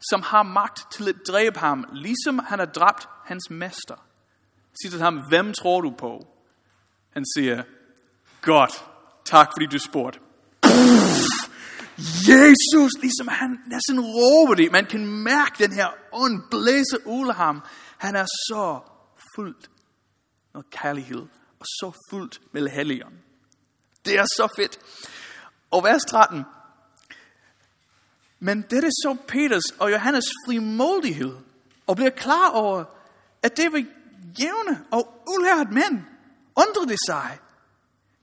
som 0.00 0.22
har 0.22 0.42
magt 0.42 0.92
til 0.92 1.08
at 1.08 1.14
dræbe 1.28 1.58
ham, 1.58 1.84
ligesom 1.92 2.38
han 2.38 2.58
har 2.58 2.66
dræbt 2.66 3.08
hans 3.24 3.50
mester, 3.50 3.96
siger 4.82 4.90
til 4.90 5.00
ham, 5.00 5.22
hvem 5.28 5.52
tror 5.52 5.80
du 5.80 5.90
på? 5.98 6.26
Han 7.10 7.24
siger, 7.36 7.62
godt, 8.42 8.84
tak 9.24 9.48
fordi 9.54 9.66
du 9.66 9.78
spurgte. 9.78 10.20
Jesus, 12.28 12.92
ligesom 13.00 13.28
han 13.28 13.58
næsten 13.66 14.00
råber 14.00 14.54
det. 14.54 14.72
Man 14.72 14.86
kan 14.86 15.06
mærke 15.06 15.64
den 15.64 15.72
her 15.72 15.88
ånd 16.12 16.42
blæse 16.50 17.06
ud 17.06 17.28
af 17.28 17.34
ham. 17.34 17.62
Han 17.98 18.16
er 18.16 18.24
så 18.24 18.80
fuldt 19.36 19.70
med 20.54 20.62
kærlighed 20.70 21.26
og 21.60 21.66
så 21.66 21.92
fuldt 22.10 22.40
med 22.52 22.68
helligånd. 22.68 23.14
Det 24.04 24.18
er 24.18 24.24
så 24.24 24.48
fedt. 24.56 24.78
Og 25.70 25.84
vers 25.84 26.02
13. 26.02 26.44
Men 28.46 28.62
dette 28.62 28.86
er 28.86 28.90
så 29.02 29.16
Peters 29.28 29.70
og 29.78 29.92
Johannes 29.92 30.24
frimodighed 30.46 31.36
og 31.86 31.96
bliver 31.96 32.10
klar 32.10 32.50
over, 32.50 32.84
at 33.42 33.56
det 33.56 33.72
var 33.72 33.84
jævne 34.40 34.84
og 34.90 35.24
ulært 35.28 35.70
mænd. 35.72 36.04
Undrede 36.56 36.88
de 36.88 36.96
sig. 37.06 37.38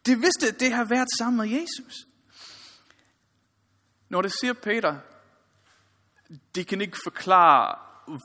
De 0.06 0.16
vidste, 0.16 0.48
at 0.48 0.60
det 0.60 0.74
har 0.74 0.84
været 0.84 1.08
sammen 1.20 1.38
med 1.38 1.60
Jesus. 1.60 2.08
Når 4.10 4.22
det 4.22 4.34
siger 4.42 4.54
Peter, 4.54 4.96
de 6.56 6.66
kan 6.66 6.82
ikke 6.82 6.98
forklare, 7.04 7.76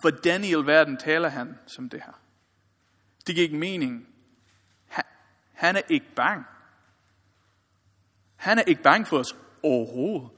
hvordan 0.01 0.45
i 0.45 0.55
alverden 0.55 0.97
taler 0.97 1.29
han 1.29 1.59
som 1.67 1.89
det 1.89 2.03
her. 2.03 2.21
Det 3.27 3.35
giver 3.35 3.45
ikke 3.47 3.59
mening. 3.59 4.07
Han 5.53 5.77
er 5.77 5.83
ikke 5.89 6.15
bange. 6.17 6.45
Han 8.37 8.59
er 8.59 8.63
ikke 8.63 8.83
bange 8.83 9.07
for 9.07 9.19
os 9.19 9.37
overhovedet. 9.63 10.38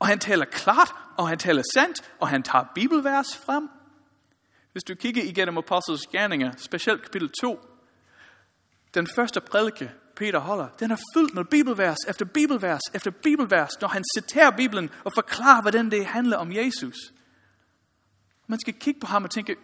Og 0.00 0.06
han 0.06 0.18
taler 0.18 0.44
klart, 0.44 0.94
og 1.16 1.28
han 1.28 1.38
taler 1.38 1.62
sandt, 1.74 2.12
og 2.18 2.28
han 2.28 2.42
tager 2.42 2.64
bibelvers 2.74 3.36
frem. 3.36 3.68
Hvis 4.72 4.84
du 4.84 4.94
kigger 4.94 5.22
igennem 5.22 5.58
Apostles 5.58 6.06
Gerninger, 6.06 6.52
specielt 6.56 7.02
kapitel 7.02 7.30
2, 7.40 7.60
den 8.94 9.08
første 9.16 9.40
prædike, 9.40 9.92
Peter 10.16 10.38
holder, 10.38 10.68
den 10.68 10.90
er 10.90 10.96
fyldt 11.14 11.34
med 11.34 11.44
bibelvers 11.44 11.96
efter 12.08 12.24
bibelvers 12.24 12.80
efter 12.94 13.10
bibelvers, 13.10 13.70
når 13.80 13.88
han 13.88 14.04
citerer 14.16 14.50
Bibelen 14.50 14.90
og 15.04 15.12
forklarer, 15.14 15.62
hvordan 15.62 15.90
det 15.90 16.06
handler 16.06 16.36
om 16.36 16.52
Jesus. 16.52 16.96
Man 18.46 18.60
skal 18.60 18.74
kigge 18.74 19.00
på 19.00 19.06
ham 19.06 19.24
og 19.24 19.30
tænke, 19.30 19.56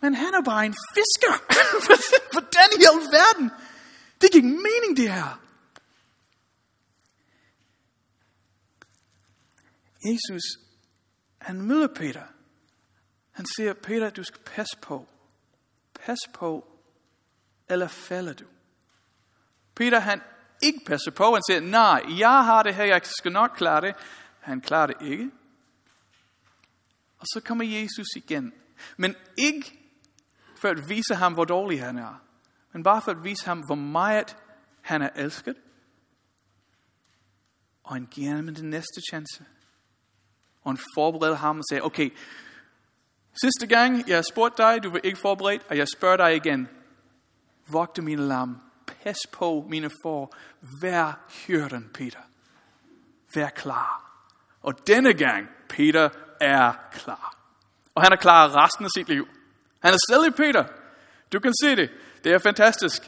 men 0.00 0.14
han 0.14 0.34
er 0.34 0.42
bare 0.42 0.66
en 0.66 0.74
fisker. 0.94 1.34
Hvordan 2.32 2.68
i 2.80 2.84
alverden? 2.94 3.50
Det 4.20 4.32
giver 4.32 4.44
ingen 4.44 4.62
mening, 4.62 4.96
det 4.96 5.12
her. 5.12 5.45
Jesus, 10.06 10.42
han 11.38 11.62
møder 11.62 11.88
Peter. 11.94 12.26
Han 13.32 13.46
siger, 13.56 13.72
Peter, 13.72 14.10
du 14.10 14.22
skal 14.22 14.40
passe 14.40 14.78
på. 14.82 15.08
Pas 15.94 16.18
på, 16.34 16.78
eller 17.68 17.88
falder 17.88 18.32
du? 18.32 18.44
Peter, 19.74 19.98
han 19.98 20.20
ikke 20.62 20.80
passer 20.86 21.10
på. 21.10 21.32
Han 21.32 21.42
siger, 21.48 21.60
nej, 21.60 22.18
jeg 22.18 22.44
har 22.44 22.62
det 22.62 22.74
her, 22.74 22.84
jeg 22.84 23.00
skal 23.04 23.32
nok 23.32 23.50
klare 23.56 23.80
det. 23.80 23.94
Han 24.40 24.60
klarer 24.60 24.86
det 24.86 24.96
ikke. 25.02 25.30
Og 27.18 27.26
så 27.26 27.40
kommer 27.44 27.64
Jesus 27.64 28.06
igen. 28.16 28.52
Men 28.96 29.14
ikke 29.38 29.78
for 30.56 30.68
at 30.68 30.88
vise 30.88 31.14
ham, 31.14 31.32
hvor 31.32 31.44
dårlig 31.44 31.82
han 31.82 31.98
er. 31.98 32.22
Men 32.72 32.82
bare 32.82 33.02
for 33.02 33.10
at 33.10 33.24
vise 33.24 33.46
ham, 33.46 33.60
hvor 33.60 33.74
meget 33.74 34.36
han 34.80 35.02
er 35.02 35.10
elsket. 35.16 35.56
Og 37.82 37.94
han 37.94 38.06
giver 38.06 38.34
ham 38.34 38.54
den 38.54 38.70
næste 38.70 39.00
chance. 39.10 39.44
Og 40.66 40.72
han 40.72 40.78
forberedte 40.94 41.36
ham 41.36 41.58
og 41.58 41.64
sagde, 41.70 41.82
okay, 41.82 42.10
sidste 43.42 43.66
gang 43.66 44.08
jeg 44.08 44.24
spurgte 44.32 44.62
dig, 44.62 44.82
du 44.82 44.90
var 44.90 45.00
ikke 45.04 45.18
forberedt, 45.18 45.62
og 45.68 45.76
jeg 45.76 45.86
spørger 45.96 46.16
dig 46.16 46.36
igen. 46.36 46.68
Vogte 47.66 48.02
mine 48.02 48.28
lam. 48.28 48.60
Pas 48.86 49.16
på 49.32 49.66
mine 49.68 49.90
får. 50.02 50.36
Vær 50.82 51.20
hyrden, 51.28 51.90
Peter. 51.94 52.18
Vær 53.34 53.48
klar. 53.48 54.22
Og 54.62 54.86
denne 54.86 55.14
gang, 55.14 55.48
Peter 55.68 56.08
er 56.40 56.72
klar. 56.92 57.36
Og 57.94 58.02
han 58.02 58.12
er 58.12 58.16
klar 58.16 58.64
resten 58.64 58.84
af 58.84 58.90
sit 58.96 59.08
liv. 59.08 59.28
Han 59.82 59.92
er 59.94 59.98
stadig 60.08 60.34
Peter. 60.34 60.64
Du 61.32 61.40
kan 61.40 61.52
se 61.62 61.76
det. 61.76 61.90
Det 62.24 62.32
er 62.32 62.38
fantastisk. 62.38 63.02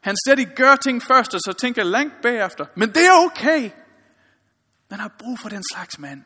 Han 0.00 0.16
stadig 0.26 0.48
gør 0.56 0.76
ting 0.76 1.02
først, 1.02 1.34
og 1.34 1.40
så 1.40 1.52
tænker 1.52 1.82
langt 1.82 2.14
bagefter. 2.22 2.66
Men 2.74 2.88
det 2.88 3.06
er 3.06 3.24
okay. 3.26 3.70
Man 4.90 5.00
har 5.00 5.10
brug 5.18 5.38
for 5.38 5.48
den 5.48 5.62
slags 5.72 5.98
mand. 5.98 6.24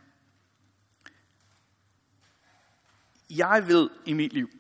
Jeg 3.31 3.65
ved 3.67 3.91
i 4.07 4.13
mit 4.13 4.33
liv, 4.33 4.51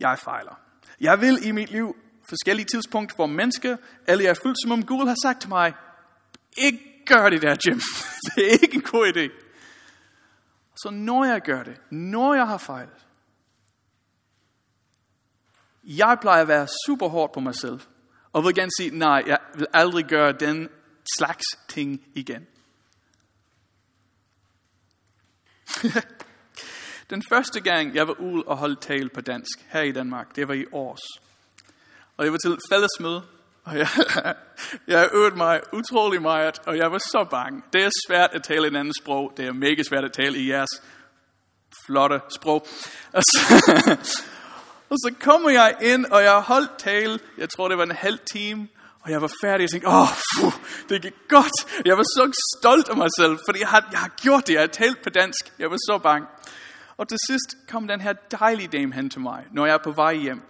jeg 0.00 0.18
fejler. 0.18 0.60
Jeg 1.00 1.20
vil 1.20 1.46
i 1.46 1.50
mit 1.50 1.70
liv 1.70 1.96
forskellige 2.28 2.66
tidspunkter, 2.72 3.16
hvor 3.16 3.26
mennesker, 3.26 3.76
eller 4.08 4.24
jeg 4.24 4.30
er 4.30 4.40
fuldt 4.42 4.62
som 4.62 4.72
om 4.72 4.86
Gud 4.86 5.06
har 5.06 5.16
sagt 5.22 5.40
til 5.40 5.48
mig, 5.48 5.74
ikke 6.56 7.04
gør 7.06 7.30
det 7.30 7.42
der, 7.42 7.56
Jim. 7.66 7.80
det 8.26 8.46
er 8.46 8.50
ikke 8.62 8.74
en 8.74 8.82
god 8.82 9.12
idé. 9.16 9.30
Så 10.82 10.90
når 10.90 11.24
jeg 11.24 11.40
gør 11.40 11.62
det, 11.62 11.80
når 11.90 12.34
jeg 12.34 12.46
har 12.46 12.58
fejlet, 12.58 13.06
jeg 15.84 16.18
plejer 16.20 16.42
at 16.42 16.48
være 16.48 16.68
super 16.86 17.08
hård 17.08 17.32
på 17.32 17.40
mig 17.40 17.54
selv. 17.54 17.80
Og 18.32 18.44
vil 18.44 18.54
gerne 18.54 18.70
sige, 18.78 18.98
nej, 18.98 19.22
jeg 19.26 19.38
vil 19.54 19.66
aldrig 19.72 20.04
gøre 20.04 20.32
den 20.32 20.68
slags 21.16 21.44
ting 21.68 22.06
igen. 22.14 22.46
den 27.10 27.22
første 27.28 27.60
gang, 27.60 27.94
jeg 27.94 28.08
var 28.08 28.20
ude 28.20 28.42
og 28.42 28.56
holde 28.56 28.76
tale 28.76 29.08
på 29.08 29.20
dansk 29.20 29.58
her 29.68 29.82
i 29.82 29.92
Danmark, 29.92 30.36
det 30.36 30.48
var 30.48 30.54
i 30.54 30.64
års. 30.72 31.22
Og 32.16 32.24
det 32.24 32.32
var 32.32 32.38
til 32.38 32.50
et 32.50 32.60
fællesmøde, 32.72 33.22
og 33.64 33.78
jeg, 33.78 33.88
jeg 34.94 35.08
øvede 35.12 35.36
mig 35.36 35.60
utrolig 35.72 36.22
meget, 36.22 36.58
og 36.66 36.76
jeg 36.76 36.92
var 36.92 36.98
så 36.98 37.26
bange. 37.30 37.62
Det 37.72 37.84
er 37.84 37.90
svært 38.08 38.30
at 38.32 38.42
tale 38.42 38.68
et 38.68 38.76
andet 38.76 38.94
sprog. 39.02 39.32
Det 39.36 39.46
er 39.46 39.52
mega 39.52 39.82
svært 39.82 40.04
at 40.04 40.12
tale 40.12 40.38
i 40.38 40.50
jeres 40.50 40.70
flotte 41.86 42.20
sprog. 42.36 42.66
Og 43.12 43.22
så, 43.22 43.40
og 44.90 44.96
så 44.96 45.14
kommer 45.20 45.50
jeg 45.50 45.76
ind, 45.80 46.06
og 46.06 46.22
jeg 46.22 46.40
holdt 46.40 46.70
tale. 46.78 47.18
Jeg 47.38 47.48
tror, 47.50 47.68
det 47.68 47.78
var 47.78 47.84
en 47.84 47.90
halv 47.90 48.18
time. 48.32 48.68
Og 49.00 49.10
jeg 49.10 49.22
var 49.22 49.32
færdig 49.44 49.64
og 49.64 49.70
tænkte, 49.70 49.88
åh, 49.88 50.02
oh, 50.44 50.52
det 50.88 51.02
gik 51.02 51.14
godt. 51.28 51.84
Jeg 51.84 51.96
var 51.96 52.02
så 52.02 52.32
stolt 52.56 52.88
af 52.88 52.96
mig 52.96 53.08
selv, 53.18 53.38
fordi 53.46 53.60
jeg 53.60 53.68
har, 53.68 53.88
jeg 53.92 54.00
har 54.00 54.08
gjort 54.22 54.46
det. 54.46 54.52
Jeg 54.52 54.62
har 54.62 54.66
talt 54.66 55.02
på 55.02 55.10
dansk. 55.10 55.52
Jeg 55.58 55.70
var 55.70 55.76
så 55.76 55.98
bange. 56.02 56.26
Og 57.00 57.08
til 57.08 57.18
sidst 57.26 57.56
kom 57.68 57.88
den 57.88 58.00
her 58.00 58.12
dejlige 58.12 58.68
dame 58.68 58.94
hen 58.94 59.10
til 59.10 59.20
mig, 59.20 59.46
når 59.52 59.66
jeg 59.66 59.74
er 59.74 59.82
på 59.84 59.92
vej 59.92 60.14
hjem. 60.14 60.42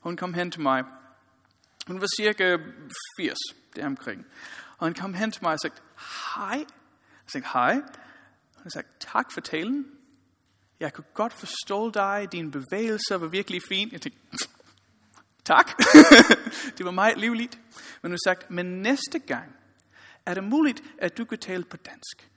Hun 0.00 0.16
kom 0.16 0.34
hen 0.34 0.50
til 0.50 0.60
mig. 0.60 0.84
Hun 1.86 2.00
var 2.00 2.06
cirka 2.16 2.56
80, 3.20 3.38
der 3.76 3.86
omkring. 3.86 4.26
Og 4.78 4.86
hun 4.86 4.94
kom 4.94 5.14
hen 5.14 5.30
til 5.30 5.42
mig 5.42 5.52
og 5.52 5.58
sagde, 5.60 5.76
hej. 6.36 6.58
Jeg 6.58 6.66
sagde, 7.26 7.46
hej. 7.52 7.74
Hun 8.56 8.70
sagde, 8.70 8.88
tak 9.00 9.32
for 9.32 9.40
talen. 9.40 9.86
Jeg 10.80 10.92
kunne 10.92 11.04
godt 11.14 11.32
forstå 11.32 11.90
dig. 11.90 12.28
Dine 12.32 12.50
bevægelser 12.50 13.16
var 13.16 13.26
virkelig 13.26 13.62
fine. 13.68 13.90
Jeg 13.92 14.00
tænkte, 14.00 14.20
tak. 15.44 15.78
det 16.78 16.86
var 16.86 16.90
meget 16.90 17.18
livligt. 17.18 17.58
Men 18.02 18.12
hun 18.12 18.18
sagde, 18.24 18.40
men 18.48 18.82
næste 18.82 19.18
gang 19.18 19.56
er 20.26 20.34
det 20.34 20.44
muligt, 20.44 20.82
at 20.98 21.18
du 21.18 21.24
kan 21.24 21.38
tale 21.38 21.64
på 21.64 21.76
dansk. 21.76 22.30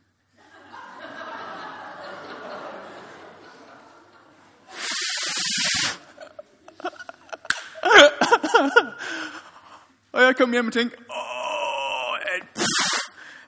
og 10.14 10.22
jeg 10.22 10.36
kom 10.38 10.52
hjem 10.52 10.68
og 10.68 10.74
tænkte, 10.74 10.98
åh, 10.98 12.18
er, 12.22 12.66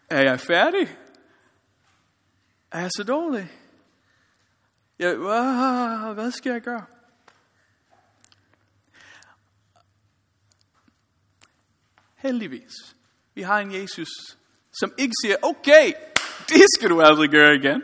er 0.09 0.21
jeg 0.21 0.39
færdig? 0.39 0.97
Er 2.71 2.79
jeg 2.79 2.89
så 2.97 3.03
dårlig? 3.03 3.51
Jeg, 4.99 5.19
wow, 5.19 6.13
hvad 6.13 6.31
skal 6.31 6.51
jeg 6.51 6.61
gøre? 6.61 6.85
Heldigvis, 12.15 12.73
vi 13.33 13.41
har 13.41 13.59
en 13.59 13.73
Jesus, 13.73 14.07
som 14.71 14.93
ikke 14.97 15.13
siger, 15.23 15.35
okay, 15.41 15.93
det 16.49 16.65
skal 16.77 16.89
du 16.89 17.01
aldrig 17.01 17.29
gøre 17.29 17.55
igen. 17.55 17.83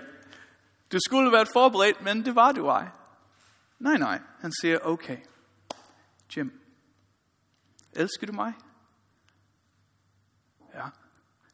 Du 0.92 0.98
skulle 1.08 1.32
være 1.32 1.46
forberedt, 1.54 2.02
men 2.02 2.26
det 2.26 2.36
var 2.36 2.52
du 2.52 2.68
ej. 2.68 2.88
Nej, 3.80 3.98
nej. 3.98 4.20
Han 4.40 4.52
siger, 4.62 4.80
okay, 4.82 5.18
Jim, 6.38 6.62
elsker 7.98 8.28
du 8.28 8.34
mig? 8.34 8.54
Ja. 10.74 10.90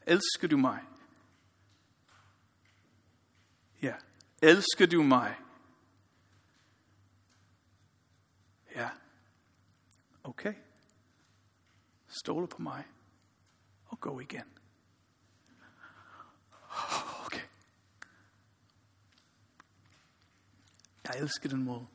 Elsker 0.01 0.47
du 0.47 0.57
mig? 0.57 0.83
Ja. 3.81 3.95
Elsker 4.41 4.85
du 4.87 5.03
mig? 5.03 5.39
Ja. 8.75 8.89
Okay. 10.23 10.53
Stole 12.07 12.47
på 12.47 12.61
mig 12.61 12.87
og 13.85 13.99
gå 13.99 14.19
igen. 14.19 14.57
Okay. 17.25 17.47
Jeg 21.07 21.19
elsker 21.19 21.49
den 21.49 21.63
mål. 21.63 21.87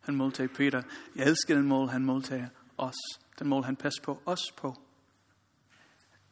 Han 0.00 0.14
måltager 0.14 0.54
Peter. 0.54 0.82
Jeg 1.16 1.26
elsker 1.26 1.54
den 1.54 1.68
mål, 1.68 1.88
han 1.88 2.04
måltager 2.04 2.48
os. 2.76 3.23
Den 3.38 3.48
mål, 3.48 3.64
han 3.64 3.76
passer 3.76 4.02
på 4.02 4.22
os 4.26 4.52
på. 4.56 4.74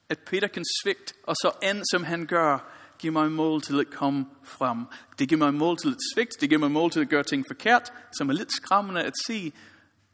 At 0.09 0.19
Peter 0.19 0.49
kan 0.49 0.65
svigt, 0.83 1.13
og 1.23 1.35
så 1.35 1.51
end 1.63 1.83
som 1.93 2.05
han 2.05 2.27
gør, 2.27 2.73
giver 2.99 3.13
mig 3.13 3.33
mål 3.33 3.63
til 3.63 3.81
at 3.81 3.91
komme 3.91 4.27
frem. 4.43 4.87
Det 5.19 5.29
giver 5.29 5.39
mig 5.39 5.55
mål 5.55 5.77
til 5.77 5.89
at 5.89 5.97
svigt, 6.15 6.31
det 6.41 6.49
giver 6.49 6.59
mig 6.59 6.71
mål 6.71 6.91
til 6.91 7.01
at 7.01 7.09
gøre 7.09 7.23
ting 7.23 7.45
forkert, 7.49 7.93
som 8.19 8.29
er 8.29 8.33
lidt 8.33 8.53
skræmmende 8.53 9.03
at 9.03 9.13
se. 9.27 9.53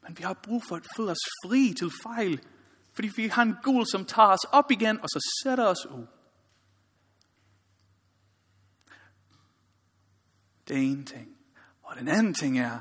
Men 0.02 0.18
vi 0.18 0.22
har 0.22 0.34
brug 0.34 0.62
for 0.68 0.76
at 0.76 0.86
føle 0.96 1.10
os 1.10 1.24
fri 1.46 1.74
til 1.78 1.90
fejl, 2.02 2.40
fordi 2.92 3.10
vi 3.16 3.28
har 3.28 3.42
en 3.42 3.56
gul, 3.62 3.86
som 3.86 4.04
tager 4.04 4.28
os 4.28 4.44
op 4.52 4.70
igen, 4.70 5.00
og 5.00 5.08
så 5.08 5.40
sætter 5.42 5.66
os 5.66 5.86
ud. 5.86 6.06
Det 10.68 10.76
er 10.76 10.80
en 10.80 11.04
ting. 11.06 11.36
Og 11.82 11.96
den 11.96 12.08
anden 12.08 12.34
ting 12.34 12.58
er, 12.58 12.78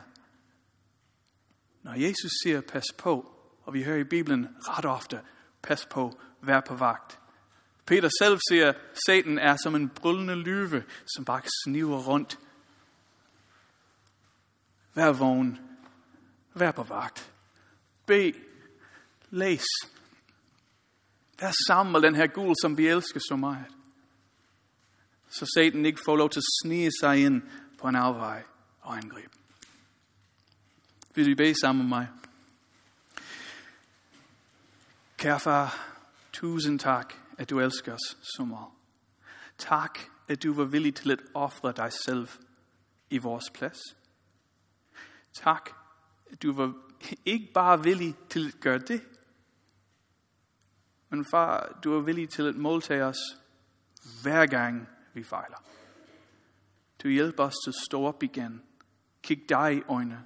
når 1.84 1.94
Jesus 1.94 2.32
siger, 2.44 2.62
pas 2.62 2.84
på, 2.98 3.37
og 3.68 3.74
vi 3.74 3.84
hører 3.84 3.98
i 3.98 4.04
Bibelen 4.04 4.48
ret 4.62 4.86
ofte, 4.86 5.22
pas 5.62 5.86
på, 5.86 6.20
vær 6.42 6.60
på 6.60 6.76
vagt. 6.76 7.20
Peter 7.86 8.10
selv 8.22 8.40
siger, 8.50 8.74
Satan 9.08 9.38
er 9.38 9.58
som 9.64 9.76
en 9.76 9.90
brøllende 9.90 10.36
lyve, 10.36 10.84
som 11.16 11.26
bare 11.26 11.42
sniver 11.64 11.98
rundt. 11.98 12.40
Vær 14.94 15.12
vågen. 15.12 15.60
Vær 16.54 16.72
på 16.72 16.84
vagt. 16.84 17.32
Be. 18.06 18.34
Læs. 19.30 19.66
Vær 21.40 21.52
sammen 21.68 21.92
med 21.92 22.02
den 22.02 22.16
her 22.16 22.28
gul, 22.28 22.56
som 22.62 22.78
vi 22.78 22.88
elsker 22.88 23.20
så 23.20 23.36
meget. 23.36 23.66
Så 25.30 25.46
Satan 25.56 25.86
ikke 25.86 26.02
får 26.06 26.16
lov 26.16 26.30
til 26.30 26.40
at 26.40 26.64
snige 26.64 26.92
sig 27.02 27.26
ind 27.26 27.42
på 27.80 27.88
en 27.88 27.96
afvej 27.96 28.44
og 28.82 28.98
angreb. 28.98 29.32
Vil 31.16 31.28
I 31.28 31.36
bede 31.36 31.60
sammen 31.62 31.90
med 31.90 31.98
mig? 31.98 32.08
Kære 35.18 35.40
far, 35.40 35.98
tusind 36.34 36.80
tak, 36.80 37.14
at 37.38 37.50
du 37.50 37.60
elsker 37.60 37.94
os 37.94 38.18
så 38.22 38.46
meget. 38.46 38.72
Tak, 39.58 40.00
at 40.28 40.44
du 40.44 40.54
var 40.54 40.64
villig 40.64 40.96
til 40.96 41.12
at 41.12 41.20
ofre 41.34 41.72
dig 41.72 41.94
selv 41.94 42.28
i 43.10 43.18
vores 43.18 43.50
plads. 43.54 43.80
Tak, 45.34 45.70
at 46.32 46.44
du 46.44 46.54
var 46.54 46.74
ikke 47.26 47.52
bare 47.54 47.84
villig 47.84 48.16
til 48.30 48.48
at 48.48 48.60
gøre 48.60 48.80
det, 48.80 49.02
men 51.10 51.26
far, 51.32 51.80
du 51.84 51.94
er 51.94 52.02
villig 52.02 52.30
til 52.30 52.48
at 52.48 52.56
måltage 52.56 53.04
os 53.04 53.20
hver 54.24 54.46
gang 54.46 54.88
vi 55.14 55.24
fejler. 55.24 55.58
Du 57.04 57.08
hjælper 57.08 57.44
os 57.44 57.56
til 57.64 57.72
at 57.72 57.86
stå 57.88 58.04
op 58.04 58.24
igen, 58.24 58.64
kigge 59.22 59.46
dig 59.50 59.76
i 59.76 59.82
øjnene, 59.88 60.26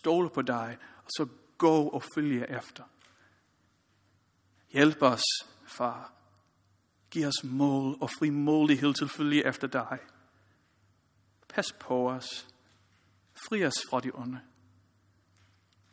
stole 0.00 0.30
på 0.30 0.42
dig, 0.42 0.78
og 1.04 1.10
så 1.16 1.26
gå 1.58 1.88
og 1.88 2.02
følge 2.14 2.50
efter. 2.50 2.84
Hjælp 4.74 5.02
os, 5.02 5.22
far. 5.66 6.12
Giv 7.10 7.26
os 7.26 7.44
mål 7.44 7.98
og 8.00 8.10
frimodighed 8.10 8.94
til 8.94 9.04
at 9.04 9.10
følge 9.10 9.46
efter 9.46 9.66
dig. 9.66 9.98
Pas 11.48 11.72
på 11.80 12.10
os. 12.10 12.48
Fri 13.48 13.66
os 13.66 13.74
fra 13.90 14.00
de 14.00 14.10
onde. 14.14 14.40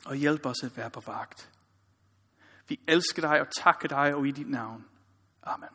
Og 0.05 0.15
hjælp 0.15 0.45
os 0.45 0.63
at 0.63 0.77
være 0.77 0.89
på 0.89 0.99
vagt. 0.99 1.51
Vi 2.67 2.79
elsker 2.87 3.21
dig 3.21 3.41
og 3.41 3.47
takker 3.61 3.87
dig 3.87 4.15
og 4.15 4.27
i 4.27 4.31
dit 4.31 4.49
navn. 4.49 4.85
Amen. 5.43 5.69